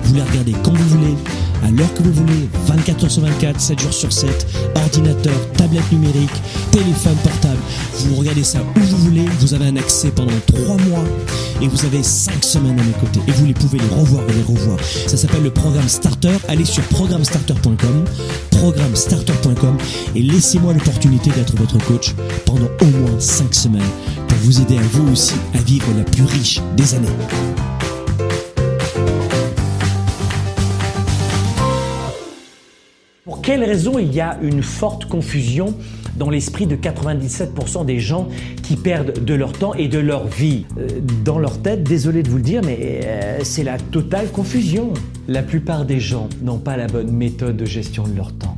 Vous 0.04 0.16
les 0.16 0.22
regardez 0.22 0.54
quand 0.64 0.74
vous 0.74 0.98
voulez, 0.98 1.16
à 1.64 1.72
l'heure 1.72 1.94
que 1.94 2.04
vous 2.04 2.14
voulez, 2.14 2.50
24 2.68 3.04
heures 3.04 3.12
sur 3.12 3.22
24, 3.24 3.60
7 3.60 3.80
jours 3.80 3.94
sur 3.94 4.12
7, 4.12 4.48
ordinateur, 4.76 5.34
tablette 5.58 5.92
numérique, 5.92 6.32
téléphone 6.72 7.16
portable. 7.24 7.60
Vous 7.94 8.16
regardez 8.16 8.44
ça 8.44 8.60
où 8.62 8.80
vous 8.80 8.98
voulez, 8.98 9.26
vous 9.40 9.54
avez 9.54 9.68
un 9.68 9.76
accès 9.78 10.10
pendant 10.10 10.32
3 10.48 10.78
mois 10.88 11.04
et 11.62 11.68
vous 11.68 11.86
avez 11.86 12.04
5 12.04 12.44
semaines 12.44 12.80
à 12.80 12.84
mes 12.84 12.94
côtés 12.94 13.20
et 13.28 13.32
vous 13.32 13.46
les 13.46 13.54
pouvez 13.54 13.78
les 13.78 13.96
revoir 13.96 14.24
et 14.30 14.34
les 14.34 14.44
revoir. 14.44 14.78
Ça 15.08 15.18
s'appelle 15.18 15.44
le 15.44 15.52
programme 15.52 15.88
Starter. 15.88 16.36
Allez 16.48 16.66
sur 16.66 16.84
programmestarter.com, 16.84 18.06
programmestarter.com 18.52 19.78
et 20.16 20.22
laissez-moi 20.22 20.74
l'opportunité 20.74 21.30
d'être 21.32 21.56
votre 21.56 21.78
coach 21.86 22.16
pendant 22.46 22.70
au 22.82 22.86
moins 22.86 23.20
5 23.20 23.54
semaines 23.54 23.82
pour 24.28 24.38
vous 24.40 24.62
aider 24.62 24.78
à 24.78 24.82
vous 24.94 25.12
aussi 25.12 25.36
à 25.54 25.60
vivre 25.60 25.88
la 25.98 26.04
plus 26.04 26.24
riche 26.24 26.60
des 26.76 26.96
années. 26.96 27.71
Pour 33.42 33.48
quelle 33.48 33.64
raison 33.64 33.98
il 33.98 34.14
y 34.14 34.22
a 34.22 34.38
une 34.44 34.62
forte 34.62 35.06
confusion 35.06 35.74
dans 36.16 36.30
l'esprit 36.30 36.68
de 36.68 36.76
97% 36.76 37.88
des 37.88 37.98
gens 37.98 38.28
qui 38.62 38.76
perdent 38.76 39.26
de 39.26 39.34
leur 39.34 39.54
temps 39.54 39.74
et 39.74 39.88
de 39.88 39.98
leur 39.98 40.28
vie? 40.28 40.68
Euh, 40.78 40.88
Dans 41.26 41.40
leur 41.40 41.60
tête, 41.60 41.82
désolé 41.82 42.22
de 42.22 42.30
vous 42.30 42.38
le 42.38 42.44
dire, 42.44 42.62
mais 42.64 43.02
euh, 43.04 43.40
c'est 43.42 43.64
la 43.64 43.80
totale 43.80 44.28
confusion. 44.28 44.94
La 45.28 45.42
plupart 45.42 45.86
des 45.86 46.00
gens 46.00 46.30
n'ont 46.44 46.60
pas 46.60 46.78
la 46.78 46.86
bonne 46.86 47.12
méthode 47.12 47.58
de 47.58 47.66
gestion 47.66 48.04
de 48.04 48.16
leur 48.16 48.32
temps 48.32 48.58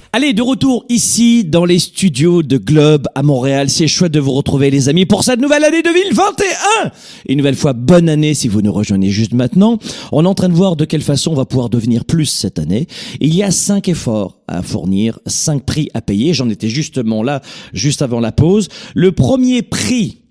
Allez, 0.13 0.33
de 0.33 0.41
retour 0.41 0.83
ici 0.89 1.45
dans 1.45 1.63
les 1.63 1.79
studios 1.79 2.43
de 2.43 2.57
Globe 2.57 3.07
à 3.15 3.23
Montréal. 3.23 3.69
C'est 3.69 3.87
chouette 3.87 4.11
de 4.11 4.19
vous 4.19 4.33
retrouver 4.33 4.69
les 4.69 4.89
amis 4.89 5.05
pour 5.05 5.23
cette 5.23 5.39
nouvelle 5.39 5.63
année 5.63 5.81
2021. 5.81 6.91
Une 7.29 7.37
nouvelle 7.37 7.55
fois, 7.55 7.71
bonne 7.71 8.09
année 8.09 8.33
si 8.33 8.49
vous 8.49 8.61
nous 8.61 8.73
rejoignez 8.73 9.09
juste 9.09 9.31
maintenant. 9.31 9.79
On 10.11 10.25
est 10.25 10.27
en 10.27 10.33
train 10.33 10.49
de 10.49 10.53
voir 10.53 10.75
de 10.75 10.83
quelle 10.83 11.01
façon 11.01 11.31
on 11.31 11.35
va 11.35 11.45
pouvoir 11.45 11.69
devenir 11.69 12.03
plus 12.03 12.25
cette 12.25 12.59
année. 12.59 12.87
Il 13.21 13.33
y 13.33 13.41
a 13.41 13.51
cinq 13.51 13.87
efforts 13.87 14.41
à 14.49 14.61
fournir, 14.61 15.17
cinq 15.27 15.65
prix 15.65 15.87
à 15.93 16.01
payer. 16.01 16.33
J'en 16.33 16.49
étais 16.49 16.67
justement 16.67 17.23
là, 17.23 17.41
juste 17.71 18.01
avant 18.01 18.19
la 18.19 18.33
pause. 18.33 18.67
Le 18.93 19.13
premier 19.13 19.61
prix 19.61 20.23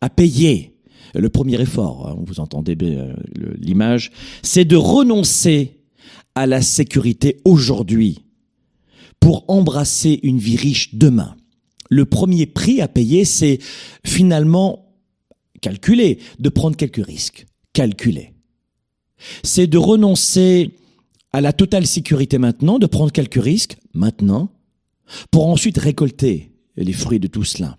à 0.00 0.10
payer, 0.10 0.74
le 1.14 1.28
premier 1.28 1.60
effort, 1.60 2.08
hein, 2.08 2.20
vous 2.26 2.40
entendez 2.40 2.76
euh, 2.82 3.14
l'image, 3.60 4.10
c'est 4.42 4.64
de 4.64 4.74
renoncer 4.74 5.76
à 6.34 6.48
la 6.48 6.62
sécurité 6.62 7.40
aujourd'hui 7.44 8.24
pour 9.20 9.44
embrasser 9.48 10.18
une 10.22 10.38
vie 10.38 10.56
riche 10.56 10.94
demain. 10.94 11.36
Le 11.88 12.04
premier 12.04 12.46
prix 12.46 12.80
à 12.80 12.88
payer, 12.88 13.24
c'est 13.24 13.58
finalement 14.04 14.86
calculer, 15.60 16.18
de 16.38 16.48
prendre 16.48 16.76
quelques 16.76 17.04
risques, 17.04 17.46
calculer. 17.72 18.32
C'est 19.42 19.66
de 19.66 19.78
renoncer 19.78 20.76
à 21.32 21.40
la 21.40 21.52
totale 21.52 21.86
sécurité 21.86 22.38
maintenant, 22.38 22.78
de 22.78 22.86
prendre 22.86 23.12
quelques 23.12 23.42
risques 23.42 23.76
maintenant, 23.92 24.50
pour 25.30 25.46
ensuite 25.48 25.78
récolter 25.78 26.52
les 26.76 26.92
fruits 26.92 27.20
de 27.20 27.26
tout 27.26 27.44
cela. 27.44 27.76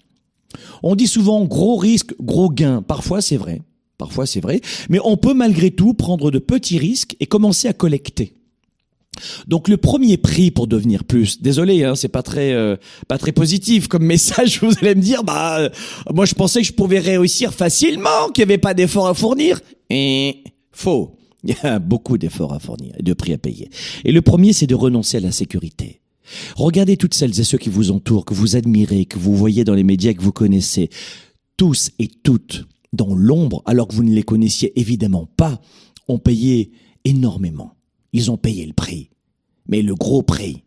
On 0.83 0.95
dit 0.95 1.07
souvent 1.07 1.45
gros 1.45 1.77
risque, 1.77 2.13
gros 2.19 2.49
gain. 2.49 2.81
Parfois 2.81 3.21
c'est 3.21 3.37
vrai, 3.37 3.61
parfois 3.97 4.25
c'est 4.25 4.41
vrai, 4.41 4.61
mais 4.89 4.99
on 5.03 5.17
peut 5.17 5.33
malgré 5.33 5.71
tout 5.71 5.93
prendre 5.93 6.31
de 6.31 6.39
petits 6.39 6.77
risques 6.77 7.15
et 7.19 7.25
commencer 7.25 7.67
à 7.67 7.73
collecter. 7.73 8.35
Donc 9.47 9.67
le 9.67 9.77
premier 9.77 10.17
prix 10.17 10.51
pour 10.51 10.67
devenir 10.67 11.03
plus, 11.03 11.41
désolé, 11.41 11.83
hein, 11.83 11.95
c'est 11.95 12.09
pas 12.09 12.23
très 12.23 12.53
euh, 12.53 12.75
pas 13.07 13.17
très 13.17 13.31
positif 13.31 13.87
comme 13.87 14.03
message. 14.03 14.59
Vous 14.61 14.73
allez 14.81 14.95
me 14.95 15.01
dire, 15.01 15.23
bah 15.23 15.59
euh, 15.59 15.69
moi 16.13 16.25
je 16.25 16.33
pensais 16.33 16.61
que 16.61 16.67
je 16.67 16.73
pouvais 16.73 16.99
réussir 16.99 17.53
facilement, 17.53 18.29
qu'il 18.33 18.45
n'y 18.45 18.51
avait 18.51 18.57
pas 18.57 18.73
d'efforts 18.73 19.07
à 19.07 19.13
fournir. 19.13 19.59
Et 19.89 20.43
faux, 20.71 21.17
il 21.43 21.51
y 21.51 21.67
a 21.67 21.79
beaucoup 21.79 22.17
d'efforts 22.17 22.53
à 22.53 22.59
fournir 22.59 22.93
de 22.99 23.13
prix 23.13 23.33
à 23.33 23.37
payer. 23.37 23.69
Et 24.05 24.11
le 24.11 24.21
premier, 24.21 24.53
c'est 24.53 24.67
de 24.67 24.75
renoncer 24.75 25.17
à 25.17 25.21
la 25.21 25.31
sécurité. 25.31 26.01
Regardez 26.55 26.97
toutes 26.97 27.13
celles 27.13 27.39
et 27.39 27.43
ceux 27.43 27.57
qui 27.57 27.69
vous 27.69 27.91
entourent, 27.91 28.25
que 28.25 28.33
vous 28.33 28.55
admirez, 28.55 29.05
que 29.05 29.19
vous 29.19 29.35
voyez 29.35 29.63
dans 29.63 29.73
les 29.73 29.83
médias, 29.83 30.13
que 30.13 30.21
vous 30.21 30.31
connaissez, 30.31 30.89
tous 31.57 31.91
et 31.99 32.07
toutes 32.07 32.65
dans 32.93 33.13
l'ombre, 33.15 33.61
alors 33.65 33.87
que 33.87 33.95
vous 33.95 34.03
ne 34.03 34.13
les 34.13 34.23
connaissiez 34.23 34.79
évidemment 34.79 35.27
pas, 35.37 35.61
ont 36.07 36.19
payé 36.19 36.71
énormément. 37.05 37.75
Ils 38.13 38.31
ont 38.31 38.37
payé 38.37 38.65
le 38.65 38.73
prix, 38.73 39.09
mais 39.67 39.81
le 39.81 39.95
gros 39.95 40.21
prix. 40.21 40.63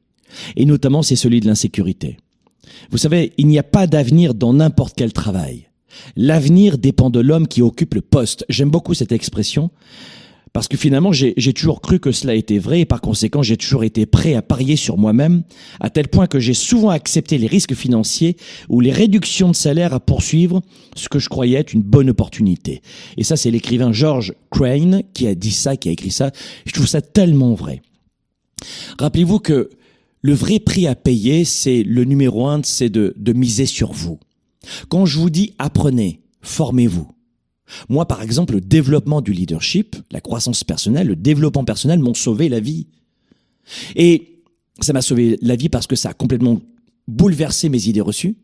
Et 0.57 0.65
notamment, 0.65 1.03
c'est 1.03 1.17
celui 1.17 1.41
de 1.41 1.47
l'insécurité. 1.47 2.19
Vous 2.91 2.99
savez, 2.99 3.33
il 3.39 3.47
n'y 3.47 3.59
a 3.59 3.63
pas 3.63 3.87
d'avenir 3.87 4.35
dans 4.35 4.53
n'importe 4.53 4.95
quel 4.97 5.13
travail. 5.13 5.69
L'avenir 6.17 6.79
dépend 6.79 7.11
de 7.11 7.21
l'homme 7.21 7.47
qui 7.47 7.63
occupe 7.63 7.95
le 7.95 8.01
poste. 8.01 8.45
J'aime 8.49 8.71
beaucoup 8.71 8.95
cette 8.95 9.13
expression 9.13 9.71
parce 10.55 10.69
que 10.69 10.77
finalement, 10.77 11.13
j'ai 11.13 11.53
toujours 11.53 11.81
cru 11.81 11.99
que 11.99 12.13
cela 12.13 12.37
était 12.37 12.59
vrai 12.59 12.83
et 12.83 12.85
par 12.85 13.01
conséquent, 13.01 13.43
j'ai 13.43 13.57
toujours 13.57 13.83
été 13.83 14.07
prêt 14.07 14.35
à 14.35 14.41
parier 14.41 14.77
sur 14.77 14.97
moi-même, 14.97 15.43
à 15.81 15.91
tel 15.91 16.07
point 16.07 16.29
que 16.29 16.39
j'ai 16.39 16.55
souvent 16.55 16.91
accepté 16.91 17.39
les 17.39 17.49
risques 17.49 17.75
financiers 17.75 18.37
ou 18.69 18.81
les 18.81 18.93
réductions 18.93 19.51
de 19.51 19.57
salaire 19.57 19.93
à 19.93 19.99
poursuivre 19.99 20.63
ce 20.95 21.09
que 21.09 21.19
je 21.19 21.29
croyais 21.29 21.59
être 21.59 21.73
une 21.73 21.83
bonne 21.83 22.09
opportunité. 22.09 22.83
Et 23.17 23.25
ça, 23.25 23.37
c'est 23.37 23.51
l'écrivain 23.51 23.93
George 23.93 24.33
Crane 24.53 25.03
qui 25.13 25.27
a 25.27 25.35
dit 25.35 25.51
ça, 25.51 25.77
qui 25.77 25.89
a 25.89 25.93
écrit 25.93 26.13
ça. 26.13 26.31
Je 26.67 26.73
trouve 26.73 26.87
ça 26.87 27.03
tellement 27.03 27.55
vrai. 27.55 27.83
Rappelez-vous 29.01 29.41
que 29.41 29.71
le 30.23 30.35
vrai 30.35 30.61
prix 30.61 30.87
à 30.87 30.95
payer, 30.95 31.45
c'est 31.45 31.83
le 31.83 32.05
numéro 32.05 32.47
un, 32.47 32.61
c'est 32.63 32.91
de, 32.91 33.13
de 33.17 33.33
miser 33.33 33.67
sur 33.67 33.93
vous. 33.93 34.21
Quand 34.89 35.05
je 35.05 35.19
vous 35.19 35.31
dis 35.31 35.53
apprenez, 35.59 36.21
formez-vous. 36.43 37.09
Moi, 37.89 38.07
par 38.07 38.23
exemple, 38.23 38.55
le 38.55 38.61
développement 38.61 39.21
du 39.21 39.33
leadership, 39.33 39.97
la 40.11 40.21
croissance 40.21 40.65
personnelle, 40.65 41.07
le 41.07 41.17
développement 41.17 41.65
personnel 41.65 41.99
m'ont 41.99 42.15
sauvé 42.15 42.49
la 42.49 42.61
vie. 42.61 42.87
Et 43.97 44.43
ça 44.81 44.93
m'a 44.93 45.03
sauvé 45.03 45.39
la 45.43 45.57
vie 45.57 45.69
parce 45.69 45.87
que 45.87 45.97
ça 45.97 46.11
a 46.11 46.15
complètement 46.15 46.61
bouleversé 47.07 47.69
mes 47.69 47.89
idées 47.89 48.01
reçues 48.01 48.37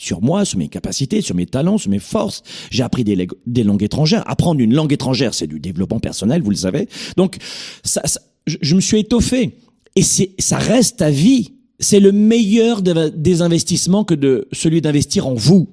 sur 0.00 0.22
moi, 0.22 0.46
sur 0.46 0.58
mes 0.58 0.68
capacités, 0.68 1.20
sur 1.20 1.34
mes 1.34 1.44
talents, 1.44 1.76
sur 1.76 1.90
mes 1.90 1.98
forces. 1.98 2.42
J'ai 2.70 2.82
appris 2.82 3.04
des, 3.04 3.64
langues 3.64 3.82
étrangères. 3.82 4.22
Apprendre 4.26 4.60
une 4.60 4.72
langue 4.72 4.92
étrangère, 4.94 5.34
c'est 5.34 5.46
du 5.46 5.60
développement 5.60 6.00
personnel, 6.00 6.42
vous 6.42 6.50
le 6.50 6.56
savez. 6.56 6.88
Donc, 7.18 7.36
ça, 7.84 8.02
je, 8.46 8.56
je, 8.62 8.74
me 8.74 8.80
suis 8.80 8.98
étoffé. 8.98 9.58
Et 9.96 10.02
ça 10.02 10.56
reste 10.56 11.02
à 11.02 11.10
vie. 11.10 11.52
C'est 11.78 12.00
le 12.00 12.12
meilleur 12.12 12.80
des 12.80 13.42
investissements 13.42 14.04
que 14.04 14.14
de 14.14 14.48
celui 14.52 14.80
d'investir 14.80 15.26
en 15.26 15.34
vous. 15.34 15.68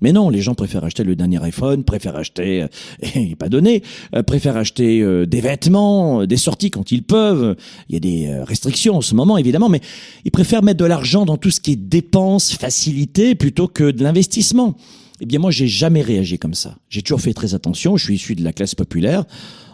Mais 0.00 0.12
non, 0.12 0.28
les 0.28 0.42
gens 0.42 0.54
préfèrent 0.54 0.84
acheter 0.84 1.04
le 1.04 1.16
dernier 1.16 1.42
iPhone, 1.42 1.84
préfèrent 1.84 2.16
acheter, 2.16 2.62
euh, 2.62 2.68
et 3.14 3.34
pas 3.36 3.48
donné, 3.48 3.82
euh, 4.14 4.22
préfèrent 4.22 4.56
acheter 4.56 5.00
euh, 5.00 5.26
des 5.26 5.40
vêtements, 5.40 6.26
des 6.26 6.36
sorties 6.36 6.70
quand 6.70 6.92
ils 6.92 7.02
peuvent. 7.02 7.56
Il 7.88 7.94
y 7.94 7.96
a 7.96 8.00
des 8.00 8.42
restrictions 8.42 8.96
en 8.96 9.00
ce 9.00 9.14
moment, 9.14 9.38
évidemment, 9.38 9.68
mais 9.68 9.80
ils 10.24 10.30
préfèrent 10.30 10.62
mettre 10.62 10.78
de 10.78 10.84
l'argent 10.84 11.24
dans 11.24 11.36
tout 11.36 11.50
ce 11.50 11.60
qui 11.60 11.72
est 11.72 11.76
dépenses, 11.76 12.52
facilité, 12.52 13.34
plutôt 13.34 13.68
que 13.68 13.90
de 13.90 14.02
l'investissement. 14.02 14.76
Eh 15.20 15.26
bien, 15.26 15.38
moi, 15.38 15.50
j'ai 15.50 15.66
jamais 15.66 16.02
réagi 16.02 16.38
comme 16.38 16.54
ça. 16.54 16.76
J'ai 16.90 17.00
toujours 17.00 17.22
fait 17.22 17.32
très 17.32 17.54
attention. 17.54 17.96
Je 17.96 18.04
suis 18.04 18.16
issu 18.16 18.34
de 18.34 18.44
la 18.44 18.52
classe 18.52 18.74
populaire. 18.74 19.24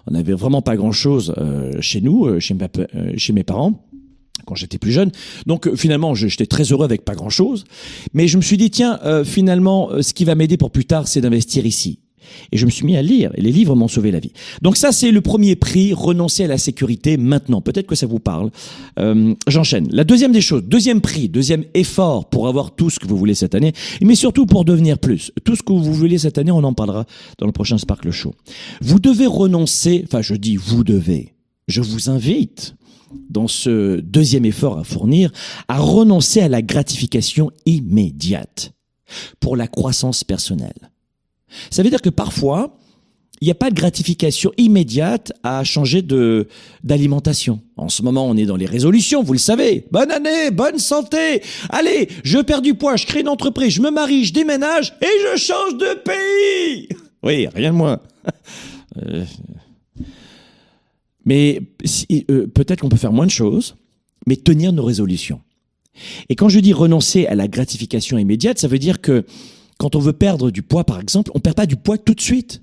On 0.07 0.13
n'avait 0.13 0.35
vraiment 0.35 0.63
pas 0.63 0.77
grand-chose 0.77 1.35
chez 1.81 2.01
nous, 2.01 2.39
chez 2.41 2.55
mes 3.33 3.43
parents 3.43 3.83
quand 4.45 4.55
j'étais 4.55 4.79
plus 4.79 4.93
jeune. 4.93 5.11
Donc 5.47 5.67
euh, 5.67 5.77
finalement, 5.77 6.15
j'étais 6.15 6.47
très 6.47 6.65
heureux 6.65 6.85
avec 6.85 7.05
pas 7.05 7.15
grand-chose. 7.15 7.65
Mais 8.15 8.29
je 8.29 8.37
me 8.37 8.43
suis 8.43 8.57
dit, 8.57 8.71
tiens, 8.71 8.99
euh, 9.05 9.25
finalement, 9.25 9.91
euh, 9.91 10.03
ce 10.03 10.15
qui 10.15 10.25
va 10.25 10.35
m'aider 10.35 10.57
pour 10.57 10.71
plus 10.71 10.85
tard, 10.85 11.09
c'est 11.09 11.21
d'investir 11.21 11.67
ici. 11.67 11.99
Et 12.53 12.57
je 12.57 12.65
me 12.65 12.71
suis 12.71 12.87
mis 12.87 12.97
à 12.97 13.03
lire, 13.03 13.33
et 13.35 13.43
les 13.43 13.51
livres 13.51 13.75
m'ont 13.75 13.89
sauvé 13.89 14.13
la 14.13 14.21
vie. 14.21 14.33
Donc 14.63 14.77
ça, 14.77 14.93
c'est 14.93 15.11
le 15.11 15.21
premier 15.21 15.57
prix, 15.57 15.93
renoncer 15.93 16.45
à 16.45 16.47
la 16.47 16.57
sécurité 16.57 17.17
maintenant. 17.17 17.61
Peut-être 17.61 17.89
que 17.89 17.97
ça 17.97 18.07
vous 18.07 18.21
parle. 18.21 18.51
J'enchaîne. 19.49 19.89
La 19.91 20.05
deuxième 20.05 20.31
des 20.31 20.41
choses, 20.41 20.63
deuxième 20.63 21.01
prix, 21.01 21.29
deuxième 21.29 21.65
effort 21.75 22.31
pour 22.31 22.47
avoir 22.47 22.77
tout 22.77 22.91
ce 22.91 23.01
que 23.01 23.09
vous 23.09 23.19
voulez 23.19 23.35
cette 23.35 23.57
année, 23.57 23.73
mais 24.01 24.15
surtout 24.15 24.47
pour 24.47 24.65
devenir 24.65 24.99
plus. 24.99 25.33
Tout 25.45 25.57
ce 25.57 25.63
que 25.65 25.73
vous 25.73 25.93
voulez 25.93 26.17
cette 26.17 26.39
année, 26.39 26.53
on 26.53 26.63
en 26.63 26.73
parlera 26.73 27.07
dans 27.39 27.47
le 27.47 27.53
prochain 27.53 27.77
Sparkle 27.77 28.13
Show. 28.13 28.33
Vous 28.81 29.01
devez 29.01 29.27
renoncer, 29.27 30.05
enfin 30.07 30.23
je 30.23 30.35
dis 30.35 30.57
vous 30.57 30.85
devez, 30.85 31.35
je 31.67 31.81
vous 31.81 32.09
invite 32.09 32.77
dans 33.31 33.49
ce 33.49 34.01
deuxième 34.01 34.45
effort 34.45 34.79
à 34.79 34.85
fournir, 34.85 35.31
à 35.69 35.79
renoncer 35.79 36.41
à 36.41 36.49
la 36.49 36.63
gratification 36.63 37.51
immédiate 37.67 38.73
pour 39.41 39.57
la 39.57 39.69
croissance 39.69 40.25
personnelle. 40.25 40.91
Ça 41.71 41.83
veut 41.83 41.91
dire 41.91 42.03
que 42.03 42.11
parfois, 42.11 42.77
il 43.43 43.47
n'y 43.47 43.51
a 43.51 43.57
pas 43.57 43.71
de 43.71 43.75
gratification 43.75 44.53
immédiate 44.57 45.33
à 45.43 45.65
changer 45.65 46.01
de 46.01 46.47
d'alimentation. 46.85 47.61
En 47.77 47.89
ce 47.89 48.03
moment, 48.03 48.25
on 48.29 48.37
est 48.37 48.47
dans 48.47 48.57
les 48.57 48.67
résolutions, 48.67 49.25
vous 49.25 49.33
le 49.33 49.41
savez. 49.41 49.85
Bonne 49.91 50.13
année, 50.13 50.53
bonne 50.53 50.79
santé. 50.79 51.43
Allez, 51.69 52.09
je 52.23 52.39
perds 52.39 52.63
du 52.63 52.75
poids, 52.75 52.95
je 52.95 53.05
crée 53.05 53.21
une 53.21 53.29
entreprise, 53.29 53.75
je 53.75 53.83
me 53.83 53.91
marie, 53.91 54.25
je 54.25 54.33
déménage 54.33 54.95
et 55.03 55.07
je 55.07 55.37
change 55.37 55.77
de 55.77 55.95
pays. 56.05 56.89
Oui, 57.25 57.49
rien 57.55 57.73
de 57.73 57.77
moins. 57.77 58.01
Euh, 59.07 59.25
mais 61.25 61.61
euh, 62.31 62.47
peut-être 62.47 62.81
qu'on 62.81 62.89
peut 62.89 62.97
faire 62.97 63.13
moins 63.13 63.27
de 63.27 63.31
choses, 63.31 63.77
mais 64.27 64.37
tenir 64.37 64.73
nos 64.73 64.85
résolutions. 64.85 65.41
Et 66.29 66.37
quand 66.37 66.49
je 66.49 66.61
dis 66.61 66.73
renoncer 66.73 67.27
à 67.27 67.35
la 67.35 67.49
gratification 67.49 68.19
immédiate, 68.19 68.59
ça 68.59 68.69
veut 68.69 68.79
dire 68.79 69.01
que 69.01 69.25
quand 69.79 69.97
on 69.97 69.99
veut 69.99 70.13
perdre 70.13 70.51
du 70.51 70.63
poids, 70.63 70.85
par 70.85 71.01
exemple, 71.01 71.31
on 71.35 71.41
perd 71.41 71.57
pas 71.57 71.67
du 71.67 71.77
poids 71.77 71.99
tout 71.99 72.15
de 72.15 72.21
suite. 72.21 72.63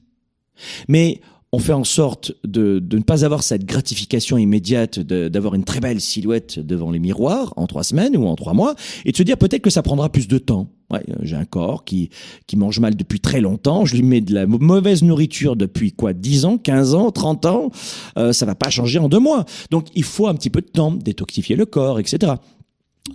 Mais 0.88 1.22
on 1.52 1.60
fait 1.60 1.74
en 1.74 1.84
sorte 1.84 2.34
de, 2.44 2.80
de 2.80 2.98
ne 2.98 3.04
pas 3.04 3.26
avoir 3.26 3.42
cette 3.42 3.66
gratification 3.66 4.38
immédiate, 4.38 5.00
d'avoir 5.00 5.56
une 5.56 5.64
très 5.64 5.80
belle 5.80 6.00
silhouette 6.00 6.60
devant 6.60 6.92
les 6.92 7.00
miroirs 7.00 7.54
en 7.58 7.66
trois 7.66 7.84
semaines 7.84 8.16
ou 8.16 8.28
en 8.28 8.36
trois 8.36 8.54
mois, 8.54 8.76
et 9.06 9.12
de 9.12 9.18
se 9.18 9.24
dire 9.24 9.38
peut-être 9.38 9.64
que 9.64 9.72
ça 9.72 9.82
prendra 9.82 10.10
plus 10.10 10.28
de 10.28 10.38
temps. 10.38 10.68
Ouais, 10.92 11.04
euh, 11.10 11.16
j'ai 11.22 11.36
un 11.36 11.46
corps 11.46 11.86
qui, 11.86 12.10
qui 12.48 12.56
mange 12.56 12.80
mal 12.80 12.96
depuis 12.96 13.20
très 13.20 13.42
longtemps, 13.42 13.86
je 13.86 13.96
lui 13.96 14.04
mets 14.04 14.22
de 14.22 14.34
la 14.34 14.48
mauvaise 14.48 15.04
nourriture 15.04 15.56
depuis 15.56 15.92
quoi 15.92 16.14
10 16.14 16.46
ans, 16.46 16.58
15 16.58 16.96
ans, 16.96 17.12
30 17.12 17.46
ans, 17.46 17.72
euh, 18.18 18.34
ça 18.34 18.46
va 18.46 18.56
pas 18.56 18.70
changer 18.70 19.00
en 19.00 19.10
deux 19.10 19.20
mois. 19.20 19.46
Donc 19.70 19.88
il 19.96 20.04
faut 20.04 20.28
un 20.28 20.34
petit 20.36 20.50
peu 20.50 20.62
de 20.62 20.68
temps, 20.68 20.92
détoxifier 20.92 21.56
le 21.56 21.66
corps, 21.66 22.00
etc. 22.00 22.34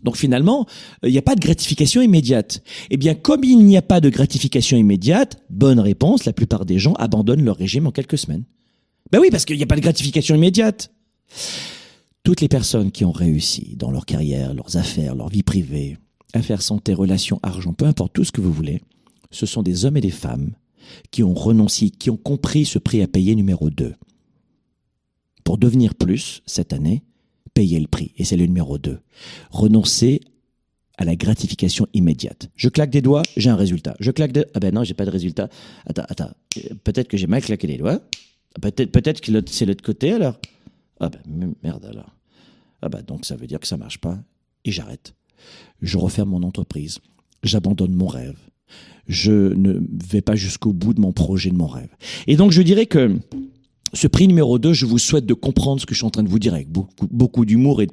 Donc 0.02 0.16
finalement, 0.16 0.66
il 1.02 1.10
n'y 1.10 1.18
a 1.18 1.22
pas 1.22 1.34
de 1.34 1.40
gratification 1.40 2.02
immédiate. 2.02 2.62
Eh 2.90 2.96
bien, 2.96 3.14
comme 3.14 3.44
il 3.44 3.58
n'y 3.58 3.76
a 3.76 3.82
pas 3.82 4.00
de 4.00 4.08
gratification 4.08 4.76
immédiate, 4.76 5.42
bonne 5.50 5.80
réponse, 5.80 6.24
la 6.24 6.32
plupart 6.32 6.64
des 6.64 6.78
gens 6.78 6.94
abandonnent 6.94 7.44
leur 7.44 7.56
régime 7.56 7.86
en 7.86 7.90
quelques 7.90 8.18
semaines. 8.18 8.44
Ben 9.12 9.20
oui, 9.20 9.28
parce 9.30 9.44
qu'il 9.44 9.56
n'y 9.56 9.62
a 9.62 9.66
pas 9.66 9.76
de 9.76 9.80
gratification 9.80 10.34
immédiate. 10.34 10.90
Toutes 12.22 12.40
les 12.40 12.48
personnes 12.48 12.90
qui 12.90 13.04
ont 13.04 13.12
réussi 13.12 13.76
dans 13.76 13.90
leur 13.90 14.06
carrière, 14.06 14.54
leurs 14.54 14.76
affaires, 14.76 15.14
leur 15.14 15.28
vie 15.28 15.42
privée, 15.42 15.98
affaires 16.32 16.62
santé, 16.62 16.94
relations, 16.94 17.38
argent, 17.42 17.74
peu 17.74 17.84
importe 17.84 18.14
tout 18.14 18.24
ce 18.24 18.32
que 18.32 18.40
vous 18.40 18.52
voulez, 18.52 18.80
ce 19.30 19.46
sont 19.46 19.62
des 19.62 19.84
hommes 19.84 19.96
et 19.96 20.00
des 20.00 20.10
femmes 20.10 20.52
qui 21.10 21.22
ont 21.22 21.34
renoncé, 21.34 21.90
qui 21.90 22.10
ont 22.10 22.16
compris 22.16 22.64
ce 22.64 22.78
prix 22.78 23.02
à 23.02 23.08
payer 23.08 23.34
numéro 23.34 23.70
2. 23.70 23.94
Pour 25.44 25.58
devenir 25.58 25.94
plus 25.94 26.42
cette 26.46 26.72
année, 26.72 27.02
payer 27.54 27.80
le 27.80 27.86
prix. 27.86 28.12
Et 28.16 28.24
c'est 28.24 28.36
le 28.36 28.46
numéro 28.46 28.78
2. 28.78 28.98
Renoncer 29.50 30.20
à 30.96 31.04
la 31.04 31.16
gratification 31.16 31.86
immédiate. 31.92 32.50
Je 32.54 32.68
claque 32.68 32.90
des 32.90 33.02
doigts, 33.02 33.22
j'ai 33.36 33.50
un 33.50 33.56
résultat. 33.56 33.96
Je 33.98 34.10
claque 34.10 34.32
des... 34.32 34.44
Ah 34.54 34.60
ben 34.60 34.72
non, 34.74 34.84
j'ai 34.84 34.94
pas 34.94 35.04
de 35.04 35.10
résultat. 35.10 35.48
Attends, 35.86 36.04
attends. 36.08 36.30
Peut-être 36.84 37.08
que 37.08 37.16
j'ai 37.16 37.26
mal 37.26 37.42
claqué 37.42 37.66
les 37.66 37.78
doigts. 37.78 38.00
Peut-être 38.60 38.92
peut-être 38.92 39.20
que 39.20 39.32
c'est 39.50 39.66
l'autre 39.66 39.82
côté 39.82 40.12
alors. 40.12 40.38
Ah 41.00 41.08
ben 41.08 41.54
merde 41.62 41.84
alors. 41.86 42.14
Ah 42.82 42.88
ben 42.88 43.02
donc 43.02 43.24
ça 43.24 43.34
veut 43.34 43.48
dire 43.48 43.58
que 43.58 43.66
ça 43.66 43.76
marche 43.76 43.98
pas. 43.98 44.18
Et 44.64 44.70
j'arrête. 44.70 45.14
Je 45.82 45.98
referme 45.98 46.30
mon 46.30 46.42
entreprise. 46.44 47.00
J'abandonne 47.42 47.92
mon 47.92 48.06
rêve. 48.06 48.38
Je 49.08 49.52
ne 49.54 49.80
vais 50.10 50.22
pas 50.22 50.36
jusqu'au 50.36 50.72
bout 50.72 50.94
de 50.94 51.00
mon 51.00 51.12
projet, 51.12 51.50
de 51.50 51.56
mon 51.56 51.66
rêve. 51.66 51.90
Et 52.26 52.36
donc 52.36 52.52
je 52.52 52.62
dirais 52.62 52.86
que 52.86 53.18
ce 53.94 54.06
prix 54.08 54.28
numéro 54.28 54.58
2, 54.58 54.72
je 54.72 54.86
vous 54.86 54.98
souhaite 54.98 55.24
de 55.26 55.34
comprendre 55.34 55.80
ce 55.80 55.86
que 55.86 55.94
je 55.94 55.98
suis 55.98 56.06
en 56.06 56.10
train 56.10 56.22
de 56.22 56.28
vous 56.28 56.38
dire 56.38 56.54
avec 56.54 56.68
beaucoup, 56.68 57.06
beaucoup 57.10 57.44
d'humour 57.44 57.80
et 57.80 57.88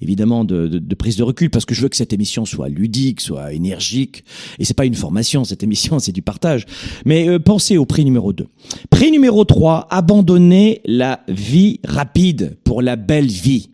évidemment 0.00 0.44
de, 0.44 0.68
de, 0.68 0.78
de, 0.78 0.94
prise 0.94 1.16
de 1.16 1.22
recul 1.22 1.50
parce 1.50 1.64
que 1.64 1.74
je 1.74 1.80
veux 1.80 1.88
que 1.88 1.96
cette 1.96 2.12
émission 2.12 2.44
soit 2.44 2.68
ludique, 2.68 3.20
soit 3.20 3.52
énergique. 3.52 4.24
Et 4.58 4.64
c'est 4.64 4.74
pas 4.74 4.84
une 4.84 4.94
formation, 4.94 5.44
cette 5.44 5.62
émission, 5.62 5.98
c'est 6.00 6.12
du 6.12 6.22
partage. 6.22 6.66
Mais 7.04 7.28
euh, 7.28 7.38
pensez 7.38 7.78
au 7.78 7.86
prix 7.86 8.04
numéro 8.04 8.32
2. 8.32 8.46
Prix 8.90 9.10
numéro 9.10 9.44
3, 9.44 9.88
abandonner 9.90 10.80
la 10.84 11.20
vie 11.28 11.80
rapide 11.84 12.56
pour 12.64 12.82
la 12.82 12.96
belle 12.96 13.28
vie. 13.28 13.70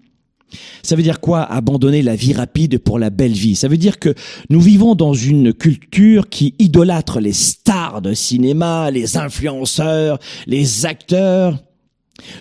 Ça 0.82 0.96
veut 0.96 1.02
dire 1.02 1.20
quoi 1.20 1.42
abandonner 1.42 2.02
la 2.02 2.14
vie 2.14 2.34
rapide 2.34 2.78
pour 2.78 2.98
la 2.98 3.10
belle 3.10 3.32
vie? 3.32 3.56
Ça 3.56 3.68
veut 3.68 3.78
dire 3.78 3.98
que 3.98 4.14
nous 4.50 4.60
vivons 4.60 4.94
dans 4.94 5.14
une 5.14 5.54
culture 5.54 6.28
qui 6.28 6.54
idolâtre 6.58 7.20
les 7.20 7.32
stars 7.32 8.02
de 8.02 8.12
cinéma, 8.12 8.90
les 8.90 9.16
influenceurs, 9.16 10.18
les 10.46 10.84
acteurs 10.84 11.62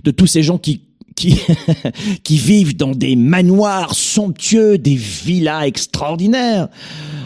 de 0.04 0.12
tous 0.12 0.28
ces 0.28 0.44
gens 0.44 0.58
qui 0.58 0.82
qui, 1.22 1.40
qui 2.24 2.38
vivent 2.38 2.76
dans 2.76 2.94
des 2.94 3.16
manoirs 3.16 3.94
somptueux, 3.94 4.78
des 4.78 4.96
villas 4.96 5.66
extraordinaires. 5.66 6.68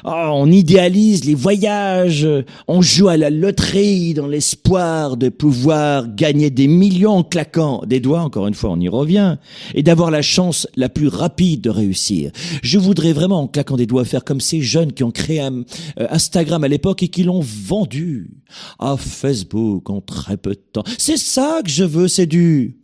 Oh, 0.03 0.29
on 0.33 0.51
idéalise 0.51 1.25
les 1.25 1.33
voyages, 1.33 2.27
on 2.67 2.81
joue 2.81 3.07
à 3.07 3.17
la 3.17 3.31
loterie 3.31 4.13
dans 4.13 4.27
l'espoir 4.27 5.17
de 5.17 5.29
pouvoir 5.29 6.13
gagner 6.13 6.51
des 6.51 6.67
millions 6.67 7.13
en 7.13 7.23
claquant 7.23 7.81
des 7.87 7.99
doigts, 7.99 8.21
encore 8.21 8.45
une 8.45 8.53
fois 8.53 8.69
on 8.69 8.79
y 8.79 8.87
revient, 8.87 9.37
et 9.73 9.81
d'avoir 9.81 10.11
la 10.11 10.21
chance 10.21 10.67
la 10.75 10.89
plus 10.89 11.07
rapide 11.07 11.61
de 11.61 11.71
réussir. 11.71 12.31
Je 12.61 12.77
voudrais 12.77 13.13
vraiment 13.13 13.41
en 13.41 13.47
claquant 13.47 13.77
des 13.77 13.87
doigts 13.87 14.05
faire 14.05 14.23
comme 14.23 14.41
ces 14.41 14.61
jeunes 14.61 14.91
qui 14.91 15.03
ont 15.03 15.11
créé 15.11 15.39
un, 15.39 15.63
euh, 15.99 16.07
Instagram 16.11 16.63
à 16.63 16.67
l'époque 16.67 17.01
et 17.01 17.07
qui 17.07 17.23
l'ont 17.23 17.41
vendu 17.41 18.29
à 18.77 18.97
Facebook 18.97 19.89
en 19.89 20.01
très 20.01 20.37
peu 20.37 20.51
de 20.51 20.61
temps. 20.71 20.83
C'est 20.99 21.17
ça 21.17 21.61
que 21.63 21.71
je 21.71 21.83
veux, 21.83 22.07
c'est 22.07 22.27
du 22.27 22.77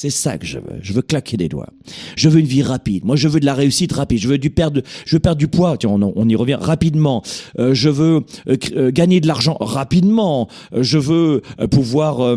c'est 0.00 0.08
ça 0.08 0.38
que 0.38 0.46
je 0.46 0.58
veux. 0.58 0.78
Je 0.80 0.94
veux 0.94 1.02
claquer 1.02 1.36
des 1.36 1.50
doigts. 1.50 1.68
Je 2.16 2.30
veux 2.30 2.40
une 2.40 2.46
vie 2.46 2.62
rapide. 2.62 3.04
Moi, 3.04 3.16
je 3.16 3.28
veux 3.28 3.38
de 3.38 3.44
la 3.44 3.52
réussite 3.52 3.92
rapide. 3.92 4.18
Je 4.18 4.28
veux 4.28 4.38
du 4.38 4.48
perdre, 4.48 4.80
je 5.04 5.14
veux 5.14 5.20
perdre 5.20 5.36
du 5.36 5.46
poids. 5.46 5.76
Tiens, 5.76 5.90
on, 5.90 6.26
y 6.26 6.36
revient 6.36 6.56
rapidement. 6.58 7.22
Euh, 7.58 7.74
je 7.74 7.90
veux 7.90 8.24
euh, 8.48 8.56
euh, 8.76 8.90
gagner 8.90 9.20
de 9.20 9.26
l'argent 9.26 9.58
rapidement. 9.60 10.48
je 10.72 10.96
veux 10.96 11.42
pouvoir 11.70 12.34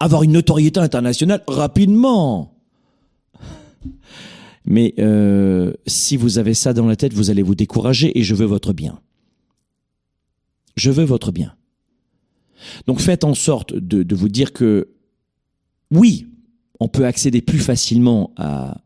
avoir 0.00 0.24
une 0.24 0.32
notoriété 0.32 0.80
internationale 0.80 1.44
rapidement. 1.46 2.58
Mais 4.64 4.92
si 5.86 6.16
vous 6.16 6.38
avez 6.38 6.54
ça 6.54 6.72
dans 6.72 6.86
la 6.86 6.96
tête, 6.96 7.12
vous 7.12 7.30
allez 7.30 7.42
vous 7.42 7.54
décourager 7.54 8.18
et 8.18 8.24
je 8.24 8.34
veux 8.34 8.46
votre 8.46 8.72
bien. 8.72 8.98
Je 10.74 10.90
veux 10.90 11.04
votre 11.04 11.30
bien. 11.30 11.54
Donc 12.88 12.98
faites 12.98 13.22
en 13.22 13.34
sorte 13.34 13.74
de, 13.74 14.02
de 14.02 14.14
vous 14.16 14.28
dire 14.28 14.52
que 14.52 14.88
oui, 15.92 16.29
on 16.80 16.88
peut 16.88 17.06
accéder 17.06 17.40
plus 17.42 17.58
facilement 17.58 18.32
à, 18.36 18.80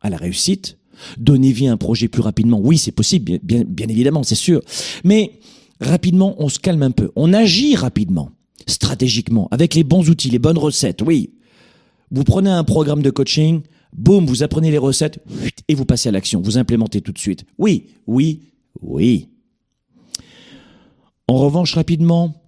à 0.00 0.10
la 0.10 0.16
réussite, 0.16 0.78
donner 1.16 1.52
vie 1.52 1.68
à 1.68 1.72
un 1.72 1.76
projet 1.76 2.08
plus 2.08 2.22
rapidement. 2.22 2.60
Oui, 2.60 2.78
c'est 2.78 2.92
possible, 2.92 3.38
bien, 3.42 3.64
bien, 3.66 3.88
évidemment, 3.88 4.22
c'est 4.22 4.34
sûr. 4.34 4.62
Mais 5.04 5.40
rapidement, 5.80 6.34
on 6.38 6.48
se 6.48 6.58
calme 6.58 6.82
un 6.82 6.90
peu. 6.90 7.10
On 7.16 7.32
agit 7.32 7.76
rapidement, 7.76 8.30
stratégiquement, 8.66 9.48
avec 9.50 9.74
les 9.74 9.84
bons 9.84 10.08
outils, 10.08 10.30
les 10.30 10.38
bonnes 10.38 10.58
recettes. 10.58 11.02
Oui. 11.02 11.34
Vous 12.10 12.24
prenez 12.24 12.50
un 12.50 12.64
programme 12.64 13.02
de 13.02 13.10
coaching, 13.10 13.62
boum, 13.92 14.26
vous 14.26 14.42
apprenez 14.42 14.70
les 14.70 14.78
recettes 14.78 15.22
et 15.68 15.74
vous 15.74 15.84
passez 15.84 16.08
à 16.08 16.12
l'action, 16.12 16.40
vous 16.40 16.58
implémentez 16.58 17.00
tout 17.00 17.12
de 17.12 17.18
suite. 17.18 17.44
Oui, 17.58 17.88
oui, 18.06 18.40
oui. 18.80 19.28
En 21.26 21.36
revanche, 21.36 21.74
rapidement, 21.74 22.42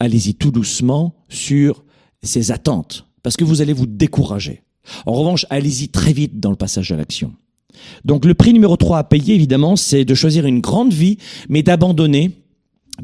allez-y 0.00 0.34
tout 0.34 0.50
doucement 0.50 1.14
sur 1.28 1.84
ces 2.22 2.50
attentes, 2.50 3.06
parce 3.24 3.36
que 3.36 3.42
vous 3.42 3.60
allez 3.60 3.72
vous 3.72 3.86
décourager. 3.86 4.62
En 5.06 5.14
revanche, 5.14 5.46
allez-y 5.50 5.88
très 5.88 6.12
vite 6.12 6.38
dans 6.38 6.50
le 6.50 6.56
passage 6.56 6.92
à 6.92 6.96
l'action. 6.96 7.32
Donc 8.04 8.24
le 8.24 8.34
prix 8.34 8.52
numéro 8.52 8.76
3 8.76 8.98
à 8.98 9.04
payer, 9.04 9.34
évidemment, 9.34 9.74
c'est 9.74 10.04
de 10.04 10.14
choisir 10.14 10.46
une 10.46 10.60
grande 10.60 10.92
vie, 10.92 11.18
mais 11.48 11.64
d'abandonner 11.64 12.30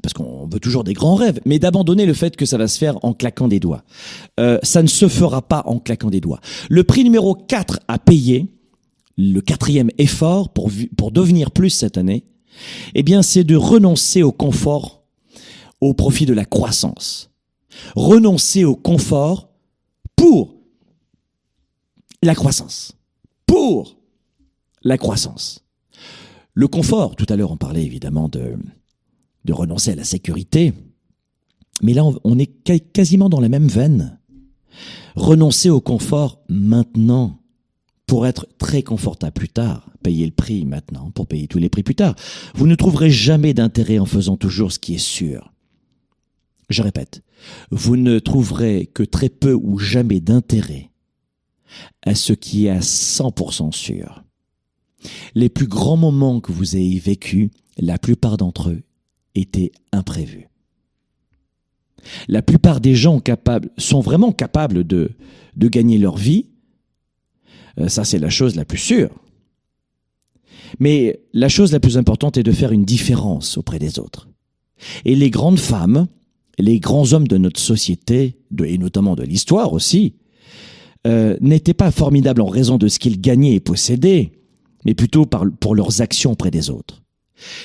parce 0.05 0.13
qu'on 0.13 0.47
veut 0.47 0.61
toujours 0.61 0.85
des 0.85 0.93
grands 0.93 1.17
rêves, 1.17 1.41
mais 1.45 1.59
d'abandonner 1.59 2.07
le 2.07 2.15
fait 2.15 2.37
que 2.37 2.47
ça 2.47 2.57
va 2.57 2.69
se 2.69 2.79
faire 2.79 3.05
en 3.05 3.13
claquant 3.13 3.49
des 3.49 3.59
doigts. 3.59 3.83
Euh, 4.39 4.61
ça 4.63 4.83
ne 4.85 4.89
se 4.89 5.09
fera 5.09 5.43
pas 5.43 5.65
en 5.67 5.81
claquant 5.81 6.11
des 6.11 6.21
doigts. 6.21 6.39
Le 6.69 6.85
prix 6.85 7.03
numéro 7.03 7.35
4 7.35 7.81
à 7.89 7.99
payer, 7.99 8.47
le 9.19 9.41
quatrième 9.41 9.91
effort 9.99 10.53
pour, 10.53 10.71
pour 10.97 11.11
devenir 11.11 11.51
plus 11.51 11.71
cette 11.71 11.99
année, 11.99 12.25
eh 12.95 13.03
bien, 13.03 13.23
c'est 13.23 13.43
de 13.43 13.57
renoncer 13.57 14.23
au 14.23 14.31
confort 14.31 15.03
au 15.81 15.93
profit 15.93 16.27
de 16.27 16.35
la 16.35 16.45
croissance. 16.45 17.31
Renoncer 17.97 18.65
au 18.65 18.77
confort 18.77 19.50
pour 20.21 20.55
la 22.23 22.35
croissance. 22.35 22.93
Pour 23.47 23.97
la 24.83 24.99
croissance. 24.99 25.65
Le 26.53 26.69
confort, 26.69 27.17
tout 27.17 27.25
à 27.31 27.37
l'heure 27.37 27.53
on 27.53 27.57
parlait 27.57 27.87
évidemment 27.87 28.29
de, 28.29 28.59
de 29.47 29.53
renoncer 29.55 29.93
à 29.93 29.95
la 29.95 30.05
sécurité. 30.05 30.75
Mais 31.83 31.95
là, 31.95 32.05
on 32.25 32.39
est 32.39 32.53
quasiment 32.93 33.31
dans 33.31 33.41
la 33.41 33.49
même 33.49 33.69
veine. 33.69 34.19
Renoncer 35.17 35.71
au 35.71 35.81
confort 35.81 36.43
maintenant 36.51 37.41
pour 38.07 38.27
être 38.27 38.47
très 38.59 38.83
confortable 38.83 39.33
plus 39.33 39.49
tard. 39.49 39.89
Payer 40.03 40.27
le 40.27 40.33
prix 40.33 40.67
maintenant 40.67 41.11
pour 41.13 41.27
payer 41.27 41.49
tous 41.49 41.59
les 41.59 41.71
prix 41.71 41.83
plus 41.83 41.95
tard. 41.95 42.15
Vous 42.55 42.67
ne 42.67 42.75
trouverez 42.75 43.11
jamais 43.11 43.55
d'intérêt 43.55 43.99
en 43.99 44.05
faisant 44.05 44.37
toujours 44.37 44.71
ce 44.71 44.79
qui 44.79 44.97
est 44.97 44.99
sûr. 44.99 45.51
Je 46.71 46.83
répète, 46.83 47.23
vous 47.71 47.97
ne 47.97 48.19
trouverez 48.19 48.87
que 48.87 49.03
très 49.03 49.29
peu 49.29 49.53
ou 49.53 49.79
jamais 49.79 50.21
d'intérêt 50.21 50.91
à 52.03 52.15
ce 52.15 52.33
qui 52.33 52.67
est 52.67 52.71
à 52.71 52.79
100% 52.81 53.73
sûr. 53.73 54.25
Les 55.35 55.49
plus 55.49 55.67
grands 55.67 55.97
moments 55.97 56.41
que 56.41 56.53
vous 56.53 56.77
ayez 56.77 56.99
vécus, 56.99 57.51
la 57.77 57.99
plupart 57.99 58.37
d'entre 58.37 58.71
eux 58.71 58.83
était 59.35 59.73
imprévu. 59.93 60.49
La 62.29 62.43
plupart 62.43 62.81
des 62.81 62.95
gens 62.95 63.21
capables 63.21 63.71
sont 63.77 64.01
vraiment 64.01 64.33
capables 64.33 64.85
de, 64.85 65.11
de 65.57 65.69
gagner 65.69 65.99
leur 65.99 66.17
vie. 66.17 66.47
Euh, 67.79 67.89
ça, 67.89 68.05
c'est 68.05 68.19
la 68.19 68.31
chose 68.31 68.57
la 68.57 68.65
plus 68.65 68.79
sûre. 68.79 69.11
Mais 70.79 71.21
la 71.33 71.49
chose 71.49 71.73
la 71.73 71.81
plus 71.81 71.99
importante 71.99 72.37
est 72.37 72.43
de 72.43 72.53
faire 72.53 72.73
une 72.73 72.85
différence 72.85 73.59
auprès 73.59 73.79
des 73.79 73.99
autres. 73.99 74.29
Et 75.05 75.15
les 75.15 75.31
grandes 75.31 75.59
femmes, 75.59 76.09
les 76.59 76.81
grands 76.81 77.13
hommes 77.13 77.29
de 77.29 77.39
notre 77.39 77.61
société, 77.61 78.37
et 78.65 78.79
notamment 78.79 79.15
de 79.15 79.23
l'histoire 79.23 79.73
aussi, 79.73 80.15
euh, 81.07 81.37
n'étaient 81.41 81.75
pas 81.75 81.91
formidables 81.91 82.43
en 82.43 82.49
raison 82.49 82.77
de 82.77 82.89
ce 82.89 82.99
qu'ils 82.99 83.21
gagnaient 83.21 83.55
et 83.55 83.61
possédaient, 83.61 84.33
mais 84.85 84.95
plutôt 84.95 85.27
par, 85.27 85.45
pour 85.61 85.75
leurs 85.75 86.03
actions 86.03 86.33
auprès 86.33 86.51
des 86.51 86.71
autres. 86.71 87.03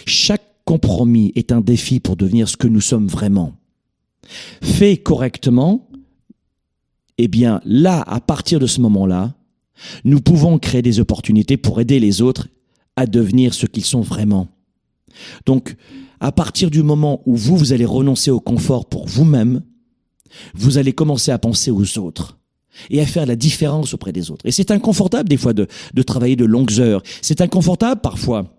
Chaque 0.05 0.43
compromis 0.63 1.31
est 1.35 1.51
un 1.51 1.61
défi 1.61 1.99
pour 1.99 2.15
devenir 2.15 2.49
ce 2.49 2.57
que 2.57 2.67
nous 2.67 2.81
sommes 2.81 3.07
vraiment. 3.07 3.53
Fait 4.61 4.97
correctement, 4.97 5.89
eh 7.17 7.27
bien 7.27 7.61
là, 7.65 8.01
à 8.07 8.19
partir 8.19 8.59
de 8.59 8.67
ce 8.67 8.81
moment-là, 8.81 9.35
nous 10.03 10.21
pouvons 10.21 10.57
créer 10.57 10.81
des 10.81 10.99
opportunités 10.99 11.57
pour 11.57 11.79
aider 11.79 11.99
les 11.99 12.21
autres 12.21 12.47
à 12.95 13.05
devenir 13.05 13.53
ce 13.53 13.65
qu'ils 13.65 13.85
sont 13.85 14.01
vraiment. 14.01 14.47
Donc, 15.45 15.75
à 16.19 16.31
partir 16.31 16.69
du 16.69 16.83
moment 16.83 17.21
où 17.25 17.35
vous, 17.35 17.57
vous 17.57 17.73
allez 17.73 17.85
renoncer 17.85 18.31
au 18.31 18.39
confort 18.39 18.87
pour 18.87 19.07
vous-même, 19.07 19.61
vous 20.53 20.77
allez 20.77 20.93
commencer 20.93 21.31
à 21.31 21.37
penser 21.37 21.71
aux 21.71 21.97
autres 21.97 22.37
et 22.89 23.01
à 23.01 23.05
faire 23.05 23.25
la 23.25 23.35
différence 23.35 23.93
auprès 23.93 24.11
des 24.11 24.31
autres. 24.31 24.45
Et 24.45 24.51
c'est 24.51 24.71
inconfortable 24.71 25.29
des 25.29 25.37
fois 25.37 25.53
de, 25.53 25.67
de 25.93 26.01
travailler 26.03 26.35
de 26.35 26.45
longues 26.45 26.79
heures. 26.79 27.01
C'est 27.21 27.41
inconfortable 27.41 28.01
parfois 28.01 28.55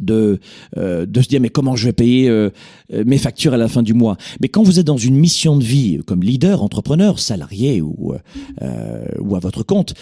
de 0.00 0.40
euh, 0.76 1.06
de 1.06 1.22
se 1.22 1.28
dire 1.28 1.40
mais 1.40 1.48
comment 1.48 1.74
je 1.74 1.86
vais 1.86 1.92
payer 1.92 2.28
euh, 2.28 2.50
euh, 2.92 3.02
mes 3.06 3.18
factures 3.18 3.54
à 3.54 3.56
la 3.56 3.68
fin 3.68 3.82
du 3.82 3.94
mois? 3.94 4.16
Mais 4.40 4.48
quand 4.48 4.62
vous 4.62 4.78
êtes 4.78 4.86
dans 4.86 4.96
une 4.96 5.16
mission 5.16 5.56
de 5.56 5.64
vie 5.64 6.00
comme 6.06 6.22
leader 6.22 6.62
entrepreneur 6.62 7.18
salarié 7.18 7.80
ou 7.80 8.14
ou 9.20 9.36
à 9.36 9.38
votre 9.38 9.62
compte 9.62 9.94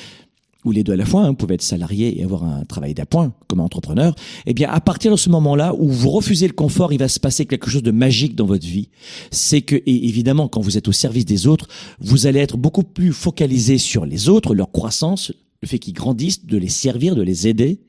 ou 0.64 0.72
les 0.72 0.82
deux 0.82 0.92
à 0.92 0.96
la 0.96 1.04
fois, 1.04 1.22
hein, 1.22 1.28
vous 1.28 1.34
pouvez 1.34 1.54
être 1.54 1.62
salarié 1.62 2.18
et 2.18 2.24
avoir 2.24 2.44
un 2.44 2.64
travail 2.64 2.94
d'appoint 2.94 3.32
comme 3.48 3.60
entrepreneur, 3.60 4.14
eh 4.46 4.54
bien, 4.54 4.70
à 4.70 4.80
partir 4.80 5.12
de 5.12 5.16
ce 5.16 5.28
moment-là 5.30 5.74
où 5.76 5.88
vous 5.88 6.10
refusez 6.10 6.46
le 6.46 6.54
confort, 6.54 6.92
il 6.92 6.98
va 6.98 7.08
se 7.08 7.20
passer 7.20 7.46
quelque 7.46 7.70
chose 7.70 7.82
de 7.82 7.90
magique 7.90 8.34
dans 8.34 8.46
votre 8.46 8.66
vie. 8.66 8.88
C'est 9.30 9.62
que, 9.62 9.76
évidemment, 9.86 10.48
quand 10.48 10.60
vous 10.60 10.78
êtes 10.78 10.88
au 10.88 10.92
service 10.92 11.24
des 11.24 11.46
autres, 11.46 11.68
vous 12.00 12.26
allez 12.26 12.40
être 12.40 12.56
beaucoup 12.56 12.82
plus 12.82 13.12
focalisé 13.12 13.78
sur 13.78 14.06
les 14.06 14.28
autres, 14.28 14.54
leur 14.54 14.72
croissance, 14.72 15.32
le 15.62 15.68
fait 15.68 15.78
qu'ils 15.78 15.94
grandissent, 15.94 16.46
de 16.46 16.56
les 16.56 16.68
servir, 16.68 17.14
de 17.14 17.22
les 17.22 17.48
aider 17.48 17.80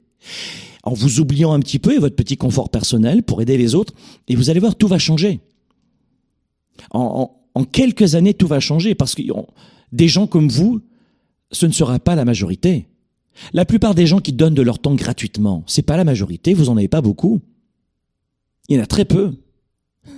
en 0.85 0.93
vous 0.93 1.19
oubliant 1.19 1.51
un 1.51 1.59
petit 1.59 1.79
peu 1.79 1.93
et 1.93 1.97
votre 1.97 2.15
petit 2.15 2.37
confort 2.37 2.69
personnel 2.69 3.23
pour 3.23 3.41
aider 3.41 3.57
les 3.57 3.75
autres. 3.75 3.93
Et 4.27 4.35
vous 4.35 4.49
allez 4.49 4.59
voir, 4.59 4.75
tout 4.75 4.87
va 4.87 4.99
changer. 4.99 5.41
En, 6.91 7.31
quelques 7.71 8.15
années, 8.15 8.33
tout 8.33 8.47
va 8.47 8.59
changer 8.59 8.95
parce 8.95 9.15
que 9.15 9.23
des 9.91 10.07
gens 10.07 10.27
comme 10.27 10.47
vous, 10.47 10.81
ce 11.51 11.65
ne 11.65 11.71
sera 11.71 11.99
pas 11.99 12.15
la 12.15 12.25
majorité. 12.25 12.87
La 13.53 13.65
plupart 13.65 13.95
des 13.95 14.07
gens 14.07 14.19
qui 14.19 14.33
donnent 14.33 14.53
de 14.53 14.61
leur 14.61 14.79
temps 14.79 14.95
gratuitement, 14.95 15.63
c'est 15.67 15.81
pas 15.81 15.97
la 15.97 16.03
majorité, 16.03 16.53
vous 16.53 16.69
en 16.69 16.77
avez 16.77 16.87
pas 16.87 17.01
beaucoup. 17.01 17.41
Il 18.69 18.77
y 18.77 18.79
en 18.79 18.83
a 18.83 18.87
très 18.87 19.05
peu. 19.05 19.33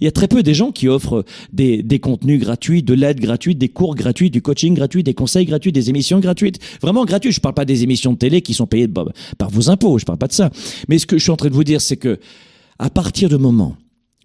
Il 0.00 0.04
y 0.04 0.08
a 0.08 0.12
très 0.12 0.28
peu 0.28 0.42
des 0.42 0.52
gens 0.52 0.72
qui 0.72 0.88
offrent 0.88 1.24
des, 1.54 1.82
contenus 2.00 2.38
gratuits, 2.38 2.82
de 2.82 2.92
l'aide 2.92 3.18
gratuite, 3.18 3.56
des 3.56 3.70
cours 3.70 3.94
gratuits, 3.94 4.28
du 4.30 4.42
coaching 4.42 4.74
gratuit, 4.74 5.02
des 5.02 5.14
conseils 5.14 5.46
gratuits, 5.46 5.72
des 5.72 5.88
émissions 5.88 6.20
gratuites. 6.20 6.58
Vraiment 6.82 7.06
gratuits. 7.06 7.32
Je 7.32 7.40
parle 7.40 7.54
pas 7.54 7.64
des 7.64 7.82
émissions 7.82 8.12
de 8.12 8.18
télé 8.18 8.42
qui 8.42 8.52
sont 8.52 8.66
payées 8.66 8.88
par 8.88 9.48
vos 9.48 9.70
impôts. 9.70 9.98
Je 9.98 10.04
parle 10.04 10.18
pas 10.18 10.26
de 10.26 10.34
ça. 10.34 10.50
Mais 10.88 10.98
ce 10.98 11.06
que 11.06 11.16
je 11.16 11.22
suis 11.22 11.30
en 11.30 11.36
train 11.36 11.48
de 11.48 11.54
vous 11.54 11.64
dire, 11.64 11.80
c'est 11.80 11.96
que 11.96 12.20
à 12.78 12.90
partir 12.90 13.30
du 13.30 13.38
moment 13.38 13.76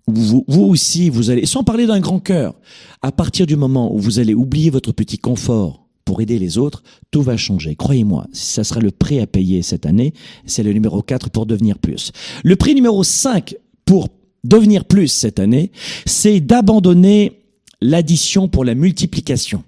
où 0.07 0.13
vous, 0.13 0.45
vous 0.49 0.63
aussi, 0.63 1.09
vous 1.09 1.29
allez, 1.29 1.45
sans 1.45 1.63
parler 1.63 1.87
d'un 1.87 2.01
grand 2.01 2.19
cœur, 2.19 2.55
à 3.01 3.13
partir 3.13 3.45
du 3.45 3.55
moment 3.55 3.95
où 3.95 3.99
vous 3.99 4.19
allez 4.19 4.33
oublier 4.33 4.69
votre 4.69 4.91
petit 4.91 5.17
confort 5.17 5.84
pour 6.05 6.21
aider 6.21 6.39
les 6.39 6.57
autres, 6.57 6.83
tout 7.11 7.23
va 7.23 7.35
changer. 7.35 7.75
Croyez-moi, 7.75 8.27
ça 8.31 8.63
sera 8.63 8.79
le 8.79 8.91
prix 8.91 9.19
à 9.19 9.27
payer 9.27 9.63
cette 9.63 9.85
année. 9.85 10.13
C'est 10.45 10.63
le 10.63 10.71
numéro 10.71 11.01
4 11.01 11.31
pour 11.31 11.45
devenir 11.45 11.79
plus. 11.79 12.11
Le 12.43 12.55
prix 12.55 12.75
numéro 12.75 13.03
5 13.03 13.55
pour 13.85 14.09
devenir 14.43 14.85
plus 14.85 15.07
cette 15.07 15.39
année, 15.39 15.71
c'est 16.05 16.39
d'abandonner 16.39 17.41
l'addition 17.81 18.47
pour 18.47 18.63
la 18.63 18.75
multiplication. 18.75 19.63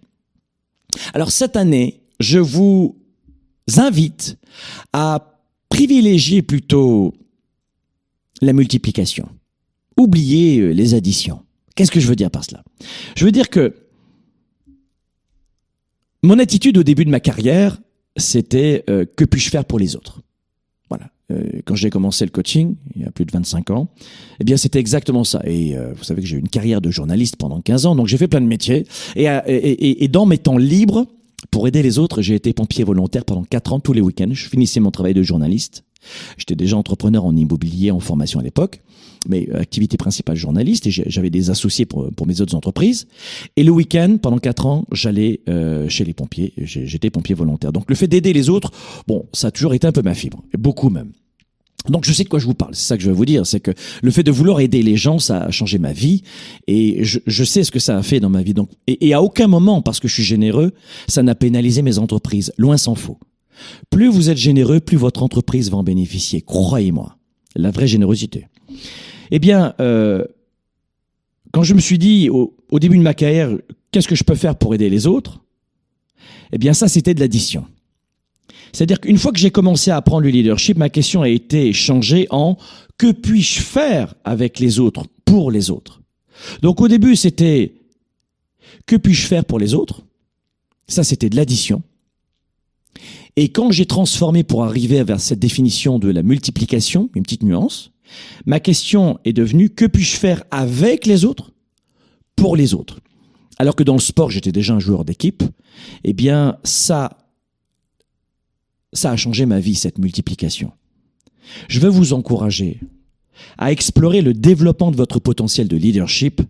Alors 1.13 1.31
cette 1.31 1.55
année, 1.55 2.01
je 2.19 2.39
vous 2.39 2.95
invite 3.75 4.37
à 4.93 5.41
privilégier 5.69 6.41
plutôt 6.41 7.13
la 8.41 8.53
multiplication. 8.53 9.27
Oubliez 9.97 10.59
euh, 10.59 10.71
les 10.71 10.93
additions. 10.93 11.41
Qu'est-ce 11.75 11.91
que 11.91 11.99
je 11.99 12.07
veux 12.07 12.15
dire 12.15 12.31
par 12.31 12.43
cela? 12.43 12.63
Je 13.15 13.25
veux 13.25 13.31
dire 13.31 13.49
que 13.49 13.75
mon 16.27 16.39
attitude 16.39 16.77
au 16.77 16.83
début 16.83 17.05
de 17.05 17.09
ma 17.09 17.19
carrière, 17.19 17.79
c'était 18.15 18.83
euh, 18.89 19.05
que 19.15 19.25
puis-je 19.25 19.49
faire 19.49 19.65
pour 19.65 19.79
les 19.79 19.95
autres? 19.95 20.21
Euh, 21.31 21.43
quand 21.65 21.75
j'ai 21.75 21.89
commencé 21.89 22.23
le 22.23 22.31
coaching, 22.31 22.75
il 22.95 23.01
y 23.01 23.05
a 23.05 23.11
plus 23.11 23.25
de 23.25 23.31
25 23.31 23.71
ans, 23.71 23.89
eh 24.39 24.43
bien 24.45 24.55
c'était 24.55 24.79
exactement 24.79 25.23
ça. 25.23 25.41
Et 25.43 25.77
euh, 25.77 25.91
vous 25.93 26.03
savez 26.03 26.21
que 26.21 26.27
j'ai 26.27 26.37
eu 26.37 26.39
une 26.39 26.47
carrière 26.47 26.79
de 26.79 26.89
journaliste 26.89 27.35
pendant 27.35 27.61
15 27.61 27.85
ans, 27.85 27.95
donc 27.95 28.07
j'ai 28.07 28.17
fait 28.17 28.29
plein 28.29 28.41
de 28.41 28.45
métiers. 28.45 28.85
Euh, 29.17 29.41
et, 29.45 29.55
et, 29.55 30.03
et, 30.05 30.07
dans 30.07 30.25
mes 30.25 30.37
temps 30.37 30.57
libres, 30.57 31.05
pour 31.51 31.67
aider 31.67 31.83
les 31.83 31.99
autres, 31.99 32.21
j'ai 32.21 32.35
été 32.35 32.53
pompier 32.53 32.83
volontaire 32.83 33.25
pendant 33.25 33.43
4 33.43 33.73
ans 33.73 33.79
tous 33.79 33.93
les 33.93 34.01
week-ends. 34.01 34.29
Je 34.31 34.47
finissais 34.47 34.79
mon 34.79 34.91
travail 34.91 35.13
de 35.13 35.23
journaliste. 35.23 35.83
J'étais 36.37 36.55
déjà 36.55 36.77
entrepreneur 36.77 37.25
en 37.25 37.35
immobilier, 37.35 37.91
en 37.91 37.99
formation 37.99 38.39
à 38.39 38.43
l'époque, 38.43 38.81
mais 39.27 39.49
activité 39.53 39.97
principale 39.97 40.35
journaliste 40.35 40.87
et 40.87 40.91
j'avais 40.91 41.29
des 41.29 41.49
associés 41.49 41.85
pour, 41.85 42.11
pour, 42.13 42.27
mes 42.27 42.41
autres 42.41 42.55
entreprises. 42.55 43.07
Et 43.55 43.63
le 43.63 43.71
week-end, 43.71 44.17
pendant 44.21 44.37
quatre 44.37 44.65
ans, 44.65 44.85
j'allais 44.91 45.41
chez 45.89 46.05
les 46.05 46.13
pompiers. 46.13 46.53
J'étais 46.57 47.09
pompier 47.09 47.35
volontaire. 47.35 47.73
Donc 47.73 47.89
le 47.89 47.95
fait 47.95 48.07
d'aider 48.07 48.33
les 48.33 48.49
autres, 48.49 48.71
bon, 49.07 49.25
ça 49.33 49.47
a 49.47 49.51
toujours 49.51 49.73
été 49.73 49.87
un 49.87 49.91
peu 49.91 50.01
ma 50.01 50.13
fibre, 50.13 50.43
beaucoup 50.57 50.89
même. 50.89 51.11
Donc 51.89 52.05
je 52.05 52.13
sais 52.13 52.23
de 52.23 52.29
quoi 52.29 52.39
je 52.39 52.45
vous 52.45 52.53
parle, 52.53 52.75
c'est 52.75 52.87
ça 52.87 52.97
que 52.97 53.03
je 53.03 53.09
veux 53.09 53.15
vous 53.15 53.25
dire, 53.25 53.45
c'est 53.45 53.59
que 53.59 53.71
le 54.01 54.11
fait 54.11 54.23
de 54.23 54.31
vouloir 54.31 54.59
aider 54.59 54.81
les 54.81 54.97
gens, 54.97 55.19
ça 55.19 55.43
a 55.43 55.51
changé 55.51 55.77
ma 55.77 55.93
vie 55.93 56.23
et 56.67 57.03
je, 57.03 57.19
je 57.25 57.43
sais 57.43 57.63
ce 57.63 57.71
que 57.71 57.79
ça 57.79 57.97
a 57.97 58.03
fait 58.03 58.19
dans 58.19 58.29
ma 58.29 58.41
vie. 58.41 58.53
Donc 58.53 58.69
et, 58.87 59.07
et, 59.07 59.13
à 59.13 59.21
aucun 59.21 59.47
moment, 59.47 59.81
parce 59.81 59.99
que 59.99 60.07
je 60.07 60.13
suis 60.13 60.23
généreux, 60.23 60.73
ça 61.07 61.23
n'a 61.23 61.35
pénalisé 61.35 61.81
mes 61.81 61.97
entreprises, 61.97 62.51
loin 62.57 62.77
s'en 62.77 62.95
faut. 62.95 63.17
Plus 63.89 64.07
vous 64.07 64.29
êtes 64.29 64.37
généreux, 64.37 64.79
plus 64.79 64.97
votre 64.97 65.23
entreprise 65.23 65.71
va 65.71 65.77
en 65.77 65.83
bénéficier, 65.83 66.41
croyez-moi. 66.41 67.17
La 67.55 67.71
vraie 67.71 67.87
générosité. 67.87 68.47
Eh 69.31 69.39
bien, 69.39 69.73
euh, 69.79 70.23
quand 71.51 71.63
je 71.63 71.73
me 71.73 71.79
suis 71.79 71.97
dit 71.97 72.29
au, 72.29 72.55
au 72.69 72.79
début 72.79 72.97
de 72.97 73.03
ma 73.03 73.13
carrière, 73.13 73.49
qu'est-ce 73.91 74.07
que 74.07 74.15
je 74.15 74.23
peux 74.23 74.35
faire 74.35 74.55
pour 74.55 74.75
aider 74.75 74.89
les 74.89 75.07
autres? 75.07 75.41
Eh 76.51 76.57
bien 76.57 76.73
ça, 76.73 76.87
c'était 76.87 77.13
de 77.13 77.19
l'addition. 77.19 77.65
C'est-à-dire 78.71 78.99
qu'une 78.99 79.17
fois 79.17 79.31
que 79.31 79.39
j'ai 79.39 79.51
commencé 79.51 79.91
à 79.91 79.97
apprendre 79.97 80.23
le 80.23 80.29
leadership, 80.29 80.77
ma 80.77 80.89
question 80.89 81.21
a 81.21 81.29
été 81.29 81.73
changée 81.73 82.27
en 82.29 82.57
que 82.97 83.11
puis-je 83.11 83.61
faire 83.61 84.13
avec 84.23 84.59
les 84.59 84.79
autres, 84.79 85.05
pour 85.25 85.51
les 85.51 85.71
autres? 85.71 86.01
Donc 86.61 86.81
au 86.81 86.87
début, 86.87 87.15
c'était 87.15 87.73
que 88.85 88.95
puis-je 88.95 89.25
faire 89.25 89.45
pour 89.45 89.59
les 89.59 89.73
autres? 89.73 90.03
Ça, 90.87 91.03
c'était 91.03 91.29
de 91.29 91.35
l'addition. 91.35 91.81
Et 93.37 93.49
quand 93.49 93.71
j'ai 93.71 93.85
transformé 93.85 94.43
pour 94.43 94.63
arriver 94.63 95.03
vers 95.03 95.19
cette 95.19 95.39
définition 95.39 95.99
de 95.99 96.09
la 96.09 96.23
multiplication, 96.23 97.11
une 97.13 97.21
petite 97.21 97.43
nuance, 97.43 97.91
ma 98.47 98.59
question 98.59 99.19
est 99.25 99.33
devenue 99.33 99.69
que 99.69 99.85
puis-je 99.85 100.17
faire 100.17 100.43
avec 100.49 101.05
les 101.05 101.23
autres 101.23 101.51
pour 102.35 102.55
les 102.55 102.73
autres? 102.73 102.99
Alors 103.59 103.75
que 103.75 103.83
dans 103.83 103.93
le 103.93 103.99
sport, 103.99 104.31
j'étais 104.31 104.51
déjà 104.51 104.73
un 104.73 104.79
joueur 104.79 105.05
d'équipe, 105.05 105.43
eh 106.03 106.13
bien 106.13 106.57
ça 106.63 107.17
ça 108.93 109.11
a 109.11 109.15
changé 109.15 109.45
ma 109.45 109.59
vie 109.59 109.75
cette 109.75 109.99
multiplication. 109.99 110.71
Je 111.67 111.79
veux 111.79 111.89
vous 111.89 112.13
encourager 112.13 112.79
à 113.59 113.71
explorer 113.71 114.21
le 114.21 114.33
développement 114.33 114.89
de 114.89 114.95
votre 114.95 115.19
potentiel 115.19 115.67
de 115.67 115.77
leadership 115.77 116.41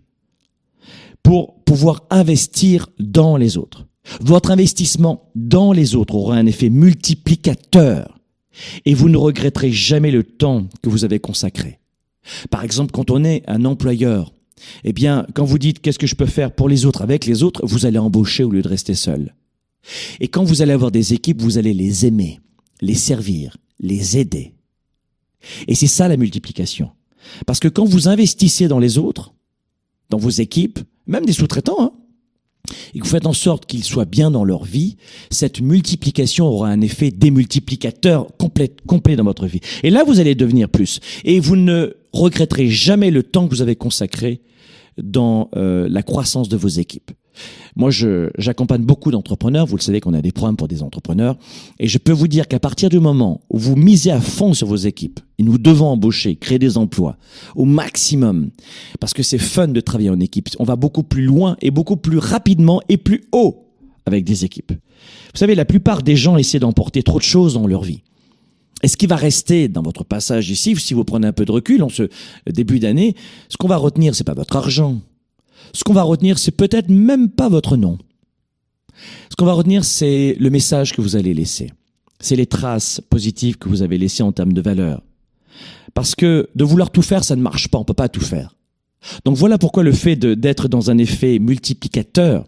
pour 1.22 1.62
pouvoir 1.64 2.04
investir 2.08 2.88
dans 2.98 3.36
les 3.36 3.58
autres. 3.58 3.87
Votre 4.20 4.50
investissement 4.50 5.30
dans 5.34 5.72
les 5.72 5.94
autres 5.94 6.14
aura 6.14 6.36
un 6.36 6.46
effet 6.46 6.70
multiplicateur 6.70 8.18
et 8.84 8.94
vous 8.94 9.08
ne 9.08 9.16
regretterez 9.16 9.72
jamais 9.72 10.10
le 10.10 10.24
temps 10.24 10.66
que 10.82 10.88
vous 10.88 11.04
avez 11.04 11.20
consacré. 11.20 11.78
Par 12.50 12.64
exemple, 12.64 12.92
quand 12.92 13.10
on 13.10 13.24
est 13.24 13.42
un 13.46 13.64
employeur, 13.64 14.32
eh 14.84 14.92
bien, 14.92 15.26
quand 15.34 15.44
vous 15.44 15.58
dites 15.58 15.80
qu'est-ce 15.80 15.98
que 15.98 16.06
je 16.06 16.16
peux 16.16 16.26
faire 16.26 16.52
pour 16.52 16.68
les 16.68 16.84
autres 16.84 17.02
avec 17.02 17.26
les 17.26 17.42
autres, 17.42 17.64
vous 17.64 17.86
allez 17.86 17.98
embaucher 17.98 18.44
au 18.44 18.50
lieu 18.50 18.62
de 18.62 18.68
rester 18.68 18.94
seul. 18.94 19.34
Et 20.20 20.28
quand 20.28 20.44
vous 20.44 20.62
allez 20.62 20.72
avoir 20.72 20.90
des 20.90 21.14
équipes, 21.14 21.40
vous 21.40 21.58
allez 21.58 21.74
les 21.74 22.06
aimer, 22.06 22.40
les 22.80 22.94
servir, 22.94 23.56
les 23.80 24.18
aider. 24.18 24.54
Et 25.66 25.74
c'est 25.74 25.86
ça 25.86 26.08
la 26.08 26.16
multiplication. 26.16 26.90
Parce 27.46 27.60
que 27.60 27.68
quand 27.68 27.84
vous 27.84 28.08
investissez 28.08 28.68
dans 28.68 28.78
les 28.78 28.98
autres, 28.98 29.34
dans 30.10 30.18
vos 30.18 30.30
équipes, 30.30 30.80
même 31.06 31.24
des 31.24 31.32
sous-traitants, 31.32 31.80
hein, 31.80 31.92
et 32.94 32.98
que 32.98 33.04
vous 33.04 33.10
faites 33.10 33.26
en 33.26 33.32
sorte 33.32 33.66
qu'ils 33.66 33.84
soient 33.84 34.04
bien 34.04 34.30
dans 34.30 34.44
leur 34.44 34.64
vie, 34.64 34.96
cette 35.30 35.60
multiplication 35.60 36.46
aura 36.46 36.68
un 36.68 36.80
effet 36.80 37.10
démultiplicateur 37.10 38.28
complet, 38.38 39.16
dans 39.16 39.24
votre 39.24 39.46
vie. 39.46 39.60
Et 39.82 39.90
là, 39.90 40.04
vous 40.04 40.20
allez 40.20 40.34
devenir 40.34 40.68
plus. 40.68 41.00
Et 41.24 41.40
vous 41.40 41.56
ne 41.56 41.94
regretterez 42.12 42.68
jamais 42.68 43.10
le 43.10 43.22
temps 43.22 43.46
que 43.46 43.54
vous 43.54 43.62
avez 43.62 43.76
consacré 43.76 44.42
dans 44.96 45.48
euh, 45.56 45.88
la 45.88 46.02
croissance 46.02 46.48
de 46.48 46.56
vos 46.56 46.68
équipes. 46.68 47.10
Moi, 47.78 47.90
j'accompagne 48.36 48.82
beaucoup 48.82 49.12
d'entrepreneurs. 49.12 49.64
Vous 49.64 49.76
le 49.76 49.82
savez 49.82 50.00
qu'on 50.00 50.12
a 50.12 50.20
des 50.20 50.32
programmes 50.32 50.56
pour 50.56 50.66
des 50.66 50.82
entrepreneurs. 50.82 51.36
Et 51.78 51.86
je 51.86 51.98
peux 51.98 52.12
vous 52.12 52.26
dire 52.26 52.48
qu'à 52.48 52.58
partir 52.58 52.88
du 52.88 52.98
moment 52.98 53.40
où 53.50 53.58
vous 53.58 53.76
misez 53.76 54.10
à 54.10 54.20
fond 54.20 54.52
sur 54.52 54.66
vos 54.66 54.76
équipes, 54.76 55.20
et 55.38 55.44
nous 55.44 55.58
devons 55.58 55.86
embaucher, 55.86 56.34
créer 56.34 56.58
des 56.58 56.76
emplois 56.76 57.16
au 57.54 57.64
maximum, 57.64 58.50
parce 58.98 59.14
que 59.14 59.22
c'est 59.22 59.38
fun 59.38 59.68
de 59.68 59.80
travailler 59.80 60.10
en 60.10 60.18
équipe. 60.18 60.48
On 60.58 60.64
va 60.64 60.74
beaucoup 60.74 61.04
plus 61.04 61.22
loin 61.22 61.56
et 61.62 61.70
beaucoup 61.70 61.96
plus 61.96 62.18
rapidement 62.18 62.82
et 62.88 62.96
plus 62.96 63.28
haut 63.30 63.68
avec 64.06 64.24
des 64.24 64.44
équipes. 64.44 64.72
Vous 64.72 65.38
savez, 65.38 65.54
la 65.54 65.64
plupart 65.64 66.02
des 66.02 66.16
gens 66.16 66.36
essaient 66.36 66.58
d'emporter 66.58 67.04
trop 67.04 67.18
de 67.18 67.24
choses 67.24 67.54
dans 67.54 67.68
leur 67.68 67.84
vie. 67.84 68.02
Et 68.82 68.88
ce 68.88 68.96
qui 68.96 69.06
va 69.06 69.14
rester 69.14 69.68
dans 69.68 69.82
votre 69.82 70.02
passage 70.02 70.50
ici, 70.50 70.74
si 70.74 70.94
vous 70.94 71.04
prenez 71.04 71.28
un 71.28 71.32
peu 71.32 71.44
de 71.44 71.52
recul 71.52 71.84
en 71.84 71.88
ce 71.88 72.08
début 72.50 72.80
d'année, 72.80 73.14
ce 73.48 73.56
qu'on 73.56 73.68
va 73.68 73.76
retenir, 73.76 74.16
c'est 74.16 74.24
pas 74.24 74.34
votre 74.34 74.56
argent. 74.56 75.00
Ce 75.72 75.84
qu'on 75.84 75.92
va 75.92 76.02
retenir, 76.02 76.38
c'est 76.38 76.52
peut-être 76.52 76.88
même 76.88 77.30
pas 77.30 77.48
votre 77.48 77.76
nom. 77.76 77.98
Ce 79.30 79.36
qu'on 79.36 79.44
va 79.44 79.52
retenir, 79.52 79.84
c'est 79.84 80.36
le 80.38 80.50
message 80.50 80.92
que 80.92 81.00
vous 81.00 81.16
allez 81.16 81.34
laisser. 81.34 81.70
C'est 82.20 82.36
les 82.36 82.46
traces 82.46 83.00
positives 83.10 83.58
que 83.58 83.68
vous 83.68 83.82
avez 83.82 83.98
laissées 83.98 84.22
en 84.22 84.32
termes 84.32 84.52
de 84.52 84.60
valeur. 84.60 85.02
Parce 85.94 86.14
que 86.14 86.48
de 86.54 86.64
vouloir 86.64 86.90
tout 86.90 87.02
faire, 87.02 87.24
ça 87.24 87.36
ne 87.36 87.42
marche 87.42 87.68
pas. 87.68 87.78
On 87.78 87.84
peut 87.84 87.94
pas 87.94 88.08
tout 88.08 88.20
faire. 88.20 88.56
Donc 89.24 89.36
voilà 89.36 89.58
pourquoi 89.58 89.82
le 89.82 89.92
fait 89.92 90.16
d'être 90.16 90.68
dans 90.68 90.90
un 90.90 90.98
effet 90.98 91.38
multiplicateur 91.38 92.46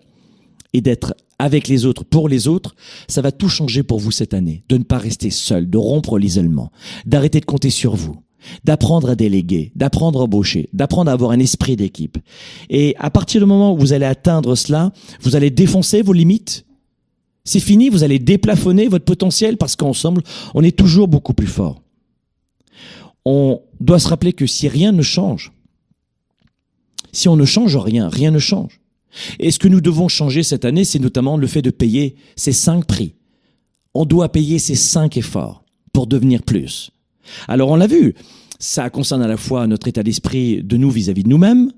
et 0.73 0.81
d'être 0.81 1.15
avec 1.39 1.69
les 1.69 1.87
autres, 1.87 2.05
pour 2.05 2.29
les 2.29 2.49
autres, 2.49 2.75
ça 3.09 3.23
va 3.23 3.33
tout 3.33 3.49
changer 3.49 3.83
pour 3.83 3.99
vous 3.99 4.11
cette 4.11 4.35
année. 4.35 4.63
De 4.69 4.77
ne 4.77 4.83
pas 4.83 4.99
rester 4.99 5.31
seul, 5.31 5.71
de 5.71 5.79
rompre 5.79 6.19
l'isolement, 6.19 6.71
d'arrêter 7.07 7.41
de 7.41 7.47
compter 7.47 7.71
sur 7.71 7.95
vous, 7.95 8.23
d'apprendre 8.65 9.11
à 9.11 9.15
déléguer, 9.15 9.73
d'apprendre 9.75 10.21
à 10.21 10.25
embaucher, 10.25 10.69
d'apprendre 10.73 11.11
à 11.11 11.15
avoir 11.15 11.31
un 11.31 11.39
esprit 11.39 11.77
d'équipe. 11.77 12.19
Et 12.69 12.95
à 12.99 13.11
partir 13.11 13.41
du 13.41 13.47
moment 13.47 13.73
où 13.73 13.79
vous 13.79 13.93
allez 13.93 14.07
atteindre 14.07 14.55
cela, 14.55 14.93
vous 15.23 15.37
allez 15.37 15.51
défoncer 15.51 16.03
vos 16.03 16.13
limites. 16.13 16.65
C'est 17.45 17.61
fini, 17.61 17.89
vous 17.89 18.05
allez 18.05 18.19
déplafonner 18.19 18.89
votre 18.89 19.05
potentiel 19.05 19.57
parce 19.57 19.77
qu'ensemble, 19.77 20.23
on 20.55 20.63
est 20.63 20.77
toujours 20.77 21.09
beaucoup 21.09 21.35
plus 21.35 21.47
fort. 21.47 21.83
On 23.25 23.61
doit 23.81 23.99
se 23.99 24.09
rappeler 24.09 24.33
que 24.33 24.47
si 24.47 24.69
rien 24.69 24.93
ne 24.93 25.03
change, 25.03 25.53
si 27.13 27.29
on 27.29 27.37
ne 27.37 27.45
change 27.45 27.77
rien, 27.77 28.09
rien 28.09 28.31
ne 28.31 28.39
change. 28.39 28.81
Et 29.39 29.51
ce 29.51 29.59
que 29.59 29.69
nous 29.69 29.81
devons 29.81 30.09
changer 30.09 30.43
cette 30.43 30.65
année, 30.65 30.85
c'est 30.85 30.99
notamment 30.99 31.37
le 31.37 31.47
fait 31.47 31.63
de 31.63 31.71
payer 31.71 32.17
ces 32.37 32.53
cinq 32.53 32.87
prix. 32.87 33.15
On 33.95 34.05
doit 34.05 34.31
payer 34.31 34.59
ces 34.59 34.77
cinq 34.77 35.17
efforts 35.17 35.65
pour 35.93 36.07
devenir 36.07 36.43
plus. 36.43 36.93
Alors 37.49 37.71
on 37.71 37.77
l'a 37.77 37.87
vu, 37.87 38.15
ça 38.59 38.91
concerne 38.91 39.23
à 39.23 39.29
la 39.29 39.37
fois 39.37 39.67
notre 39.67 39.89
état 39.89 40.03
d'esprit 40.03 40.63
de 40.63 40.77
nous 40.77 40.91
vis-à-vis 40.91 41.23
de 41.23 41.29
nous-mêmes, 41.29 41.73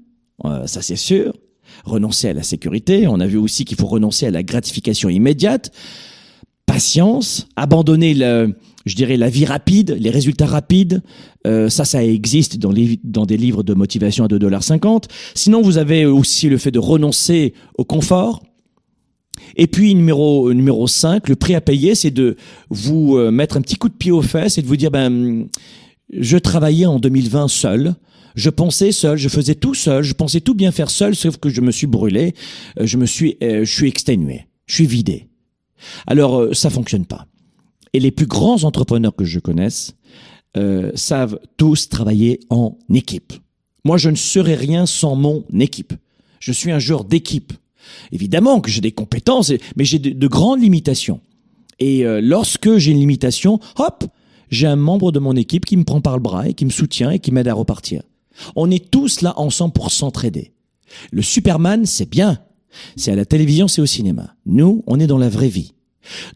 euh, 0.44 0.66
ça 0.66 0.82
c'est 0.82 0.96
sûr, 0.96 1.32
renoncer 1.84 2.28
à 2.28 2.32
la 2.32 2.42
sécurité, 2.42 3.06
on 3.06 3.20
a 3.20 3.26
vu 3.26 3.38
aussi 3.38 3.64
qu'il 3.64 3.76
faut 3.76 3.86
renoncer 3.86 4.26
à 4.26 4.30
la 4.30 4.42
gratification 4.42 5.08
immédiate, 5.08 5.70
patience, 6.66 7.48
abandonner 7.56 8.14
le, 8.14 8.54
je 8.86 8.94
dirais 8.96 9.16
la 9.16 9.28
vie 9.28 9.44
rapide, 9.44 9.96
les 9.98 10.10
résultats 10.10 10.46
rapides, 10.46 11.02
euh, 11.46 11.68
ça, 11.68 11.84
ça 11.84 12.04
existe 12.04 12.58
dans, 12.58 12.70
les, 12.70 12.98
dans 13.04 13.26
des 13.26 13.36
livres 13.36 13.62
de 13.62 13.74
motivation 13.74 14.24
à 14.24 14.28
2,50$. 14.28 15.04
Sinon, 15.34 15.62
vous 15.62 15.78
avez 15.78 16.06
aussi 16.06 16.48
le 16.48 16.58
fait 16.58 16.70
de 16.70 16.78
renoncer 16.78 17.54
au 17.76 17.84
confort. 17.84 18.42
Et 19.56 19.66
puis, 19.66 19.94
numéro, 19.94 20.52
numéro 20.52 20.86
5, 20.86 21.28
le 21.28 21.36
prix 21.36 21.54
à 21.54 21.60
payer, 21.60 21.94
c'est 21.94 22.10
de 22.10 22.36
vous 22.70 23.16
euh, 23.16 23.30
mettre 23.30 23.56
un 23.56 23.60
petit 23.60 23.76
coup 23.76 23.88
de 23.88 23.94
pied 23.94 24.10
aux 24.10 24.22
fesses 24.22 24.58
et 24.58 24.62
de 24.62 24.66
vous 24.66 24.76
dire, 24.76 24.90
ben, 24.90 25.46
je 26.12 26.36
travaillais 26.36 26.86
en 26.86 26.98
2020 26.98 27.48
seul. 27.48 27.94
Je 28.34 28.48
pensais 28.48 28.92
seul, 28.92 29.18
je 29.18 29.28
faisais 29.28 29.54
tout 29.54 29.74
seul, 29.74 30.02
je 30.02 30.14
pensais 30.14 30.40
tout 30.40 30.54
bien 30.54 30.72
faire 30.72 30.90
seul, 30.90 31.14
sauf 31.14 31.36
que 31.36 31.50
je 31.50 31.60
me 31.60 31.70
suis 31.70 31.86
brûlé, 31.86 32.34
euh, 32.78 32.86
je 32.86 32.96
me 32.96 33.06
suis, 33.06 33.36
je 33.40 33.64
suis 33.64 33.88
exténué, 33.88 34.46
je 34.66 34.76
suis 34.76 34.86
vidé. 34.86 35.28
Alors, 36.06 36.54
ça 36.54 36.70
fonctionne 36.70 37.04
pas. 37.04 37.26
Et 37.92 38.00
les 38.00 38.10
plus 38.10 38.26
grands 38.26 38.64
entrepreneurs 38.64 39.14
que 39.14 39.24
je 39.24 39.38
connaisse 39.38 39.94
euh, 40.56 40.92
savent 40.94 41.38
tous 41.56 41.88
travailler 41.88 42.40
en 42.50 42.76
équipe. 42.92 43.32
Moi, 43.84 43.96
je 43.96 44.10
ne 44.10 44.16
serais 44.16 44.54
rien 44.54 44.84
sans 44.84 45.16
mon 45.16 45.44
équipe. 45.58 45.94
Je 46.40 46.52
suis 46.52 46.70
un 46.70 46.78
joueur 46.78 47.04
d'équipe. 47.04 47.52
Évidemment 48.12 48.60
que 48.60 48.70
j'ai 48.70 48.80
des 48.80 48.92
compétences, 48.92 49.52
mais 49.76 49.84
j'ai 49.84 49.98
de, 49.98 50.26
grandes 50.28 50.62
limitations. 50.62 51.20
Et 51.78 52.04
euh, 52.04 52.20
lorsque 52.20 52.76
j'ai 52.76 52.92
une 52.92 53.00
limitation, 53.00 53.58
hop, 53.76 54.04
j'ai 54.50 54.66
un 54.66 54.76
membre 54.76 55.12
de 55.12 55.18
mon 55.18 55.34
équipe 55.34 55.64
qui 55.64 55.76
me 55.76 55.84
prend 55.84 56.00
par 56.00 56.16
le 56.16 56.22
bras 56.22 56.48
et 56.48 56.54
qui 56.54 56.64
me 56.64 56.70
soutient 56.70 57.10
et 57.10 57.18
qui 57.18 57.32
m'aide 57.32 57.48
à 57.48 57.54
repartir. 57.54 58.02
On 58.56 58.70
est 58.70 58.90
tous 58.90 59.20
là 59.20 59.34
ensemble 59.36 59.72
pour 59.72 59.90
s'entraider. 59.90 60.52
Le 61.10 61.22
Superman, 61.22 61.86
c'est 61.86 62.08
bien. 62.08 62.38
C'est 62.96 63.12
à 63.12 63.16
la 63.16 63.24
télévision, 63.24 63.68
c'est 63.68 63.82
au 63.82 63.86
cinéma. 63.86 64.34
Nous, 64.46 64.82
on 64.86 65.00
est 65.00 65.06
dans 65.06 65.18
la 65.18 65.28
vraie 65.28 65.48
vie. 65.48 65.72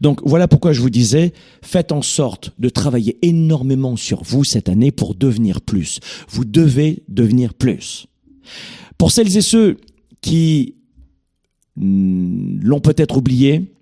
Donc 0.01 0.21
voilà 0.23 0.47
pourquoi 0.47 0.71
je 0.71 0.81
vous 0.81 0.89
disais, 0.89 1.33
faites 1.61 1.91
en 1.91 2.01
sorte 2.01 2.51
de 2.57 2.69
travailler 2.69 3.17
énormément 3.21 3.95
sur 3.95 4.23
vous 4.23 4.43
cette 4.43 4.69
année 4.69 4.91
pour 4.91 5.15
devenir 5.15 5.61
plus. 5.61 5.99
Vous 6.29 6.45
devez 6.45 7.03
devenir 7.09 7.53
plus. 7.53 8.07
Pour 8.97 9.11
celles 9.11 9.35
et 9.35 9.41
ceux 9.41 9.77
qui 10.21 10.75
l'ont 11.77 12.79
peut-être 12.79 13.17
oublié, 13.17 13.73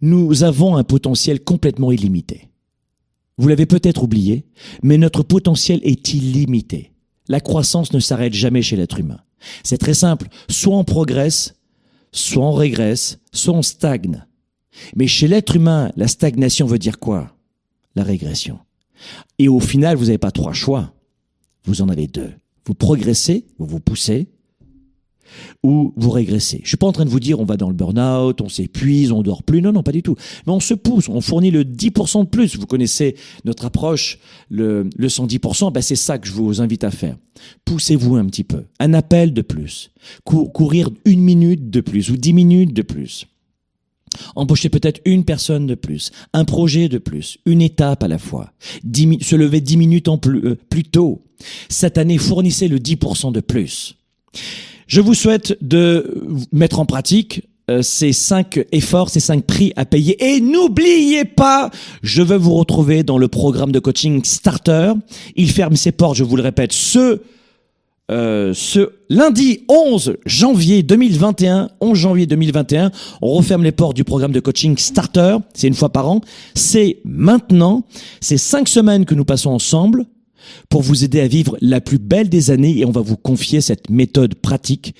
nous 0.00 0.42
avons 0.42 0.76
un 0.76 0.84
potentiel 0.84 1.42
complètement 1.42 1.92
illimité. 1.92 2.48
Vous 3.38 3.48
l'avez 3.48 3.66
peut-être 3.66 4.02
oublié, 4.02 4.44
mais 4.82 4.98
notre 4.98 5.22
potentiel 5.22 5.80
est 5.84 6.12
illimité. 6.12 6.92
La 7.28 7.40
croissance 7.40 7.92
ne 7.92 8.00
s'arrête 8.00 8.34
jamais 8.34 8.62
chez 8.62 8.76
l'être 8.76 8.98
humain. 8.98 9.20
C'est 9.62 9.78
très 9.78 9.94
simple, 9.94 10.28
soit 10.48 10.76
on 10.76 10.84
progresse, 10.84 11.54
soit 12.12 12.44
on 12.44 12.52
régresse, 12.52 13.18
soit 13.32 13.54
on 13.54 13.62
stagne. 13.62 14.24
Mais 14.96 15.06
chez 15.06 15.28
l'être 15.28 15.56
humain, 15.56 15.92
la 15.96 16.08
stagnation 16.08 16.66
veut 16.66 16.78
dire 16.78 16.98
quoi? 16.98 17.34
La 17.94 18.02
régression. 18.02 18.58
Et 19.38 19.48
au 19.48 19.60
final, 19.60 19.96
vous 19.96 20.06
n'avez 20.06 20.18
pas 20.18 20.30
trois 20.30 20.52
choix. 20.52 20.92
Vous 21.64 21.82
en 21.82 21.88
avez 21.88 22.06
deux. 22.06 22.32
Vous 22.66 22.74
progressez, 22.74 23.46
vous 23.58 23.66
vous 23.66 23.80
poussez, 23.80 24.28
ou 25.62 25.92
vous 25.96 26.10
régressez. 26.10 26.60
Je 26.62 26.68
suis 26.68 26.76
pas 26.76 26.86
en 26.86 26.92
train 26.92 27.04
de 27.04 27.10
vous 27.10 27.20
dire 27.20 27.40
on 27.40 27.44
va 27.44 27.56
dans 27.56 27.68
le 27.68 27.74
burn-out, 27.74 28.40
on 28.40 28.48
s'épuise, 28.48 29.12
on 29.12 29.22
dort 29.22 29.42
plus. 29.42 29.62
Non, 29.62 29.72
non, 29.72 29.82
pas 29.82 29.92
du 29.92 30.02
tout. 30.02 30.16
Mais 30.46 30.52
on 30.52 30.60
se 30.60 30.74
pousse, 30.74 31.08
on 31.08 31.20
fournit 31.20 31.50
le 31.50 31.64
10% 31.64 32.24
de 32.24 32.28
plus. 32.28 32.56
Vous 32.56 32.66
connaissez 32.66 33.16
notre 33.44 33.64
approche, 33.64 34.18
le, 34.50 34.88
le 34.96 35.08
110%. 35.08 35.72
Ben 35.72 35.82
c'est 35.82 35.96
ça 35.96 36.18
que 36.18 36.26
je 36.26 36.32
vous 36.32 36.60
invite 36.60 36.84
à 36.84 36.90
faire. 36.90 37.16
Poussez-vous 37.64 38.16
un 38.16 38.26
petit 38.26 38.44
peu. 38.44 38.64
Un 38.78 38.94
appel 38.94 39.32
de 39.32 39.42
plus. 39.42 39.90
courir 40.24 40.90
une 41.04 41.20
minute 41.20 41.70
de 41.70 41.80
plus 41.80 42.10
ou 42.10 42.16
dix 42.16 42.32
minutes 42.32 42.74
de 42.74 42.82
plus. 42.82 43.26
Embaucher 44.36 44.68
peut-être 44.68 45.00
une 45.04 45.24
personne 45.24 45.66
de 45.66 45.74
plus, 45.74 46.10
un 46.32 46.44
projet 46.44 46.88
de 46.88 46.98
plus, 46.98 47.38
une 47.46 47.62
étape 47.62 48.02
à 48.02 48.08
la 48.08 48.18
fois. 48.18 48.52
se 48.84 49.36
lever 49.36 49.60
dix 49.60 49.76
minutes 49.76 50.08
plus, 50.20 50.44
euh, 50.44 50.58
plus 50.68 50.84
tôt. 50.84 51.22
Cette 51.68 51.98
année, 51.98 52.18
fournissez 52.18 52.68
le 52.68 52.78
10% 52.78 53.32
de 53.32 53.40
plus. 53.40 53.96
Je 54.92 55.00
vous 55.00 55.14
souhaite 55.14 55.56
de 55.62 56.22
mettre 56.52 56.78
en 56.78 56.84
pratique 56.84 57.48
euh, 57.70 57.80
ces 57.80 58.12
cinq 58.12 58.62
efforts, 58.72 59.08
ces 59.08 59.20
cinq 59.20 59.46
prix 59.46 59.72
à 59.74 59.86
payer. 59.86 60.22
Et 60.22 60.42
n'oubliez 60.42 61.24
pas, 61.24 61.70
je 62.02 62.20
veux 62.20 62.36
vous 62.36 62.52
retrouver 62.52 63.02
dans 63.02 63.16
le 63.16 63.26
programme 63.26 63.72
de 63.72 63.78
coaching 63.78 64.22
Starter. 64.22 64.92
Il 65.34 65.50
ferme 65.50 65.76
ses 65.76 65.92
portes, 65.92 66.16
je 66.16 66.24
vous 66.24 66.36
le 66.36 66.42
répète, 66.42 66.74
ce 66.74 67.22
euh, 68.10 68.52
ce 68.52 68.90
lundi 69.08 69.64
11 69.70 70.18
janvier 70.26 70.82
2021, 70.82 71.70
11 71.80 71.98
janvier 71.98 72.26
2021, 72.26 72.90
on 73.22 73.32
referme 73.32 73.62
les 73.62 73.72
portes 73.72 73.96
du 73.96 74.04
programme 74.04 74.32
de 74.32 74.40
coaching 74.40 74.76
Starter. 74.76 75.38
C'est 75.54 75.68
une 75.68 75.74
fois 75.74 75.88
par 75.88 76.10
an. 76.10 76.20
C'est 76.54 76.98
maintenant. 77.06 77.84
C'est 78.20 78.36
cinq 78.36 78.68
semaines 78.68 79.06
que 79.06 79.14
nous 79.14 79.24
passons 79.24 79.52
ensemble 79.52 80.04
pour 80.68 80.82
vous 80.82 81.04
aider 81.04 81.20
à 81.20 81.28
vivre 81.28 81.56
la 81.60 81.80
plus 81.80 81.98
belle 81.98 82.28
des 82.28 82.50
années 82.50 82.78
et 82.78 82.84
on 82.84 82.90
va 82.90 83.00
vous 83.00 83.16
confier 83.16 83.60
cette 83.60 83.90
méthode 83.90 84.34
pratique 84.34 84.94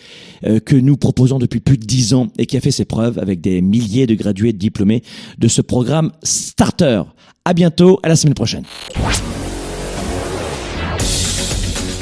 euh, 0.44 0.60
que 0.60 0.76
nous 0.76 0.96
proposons 0.96 1.38
depuis 1.38 1.60
plus 1.60 1.78
de 1.78 1.84
dix 1.84 2.14
ans 2.14 2.28
et 2.38 2.46
qui 2.46 2.56
a 2.56 2.60
fait 2.60 2.70
ses 2.70 2.84
preuves 2.84 3.18
avec 3.18 3.40
des 3.40 3.60
milliers 3.60 4.06
de 4.06 4.14
gradués 4.14 4.52
diplômés 4.52 5.02
de 5.38 5.48
ce 5.48 5.62
programme 5.62 6.12
Starter. 6.22 7.02
À 7.44 7.54
bientôt, 7.54 7.98
à 8.02 8.08
la 8.08 8.16
semaine 8.16 8.34
prochaine. 8.34 8.64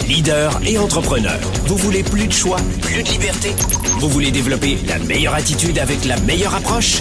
Leader 0.07 0.61
et 0.67 0.77
entrepreneur, 0.77 1.39
vous 1.67 1.77
voulez 1.77 2.03
plus 2.03 2.27
de 2.27 2.33
choix, 2.33 2.57
plus 2.83 3.03
de 3.03 3.09
liberté? 3.09 3.51
Vous 4.01 4.09
voulez 4.09 4.33
développer 4.33 4.77
la 4.89 4.99
meilleure 4.99 5.35
attitude 5.35 5.79
avec 5.79 6.05
la 6.05 6.19
meilleure 6.21 6.55
approche? 6.55 7.01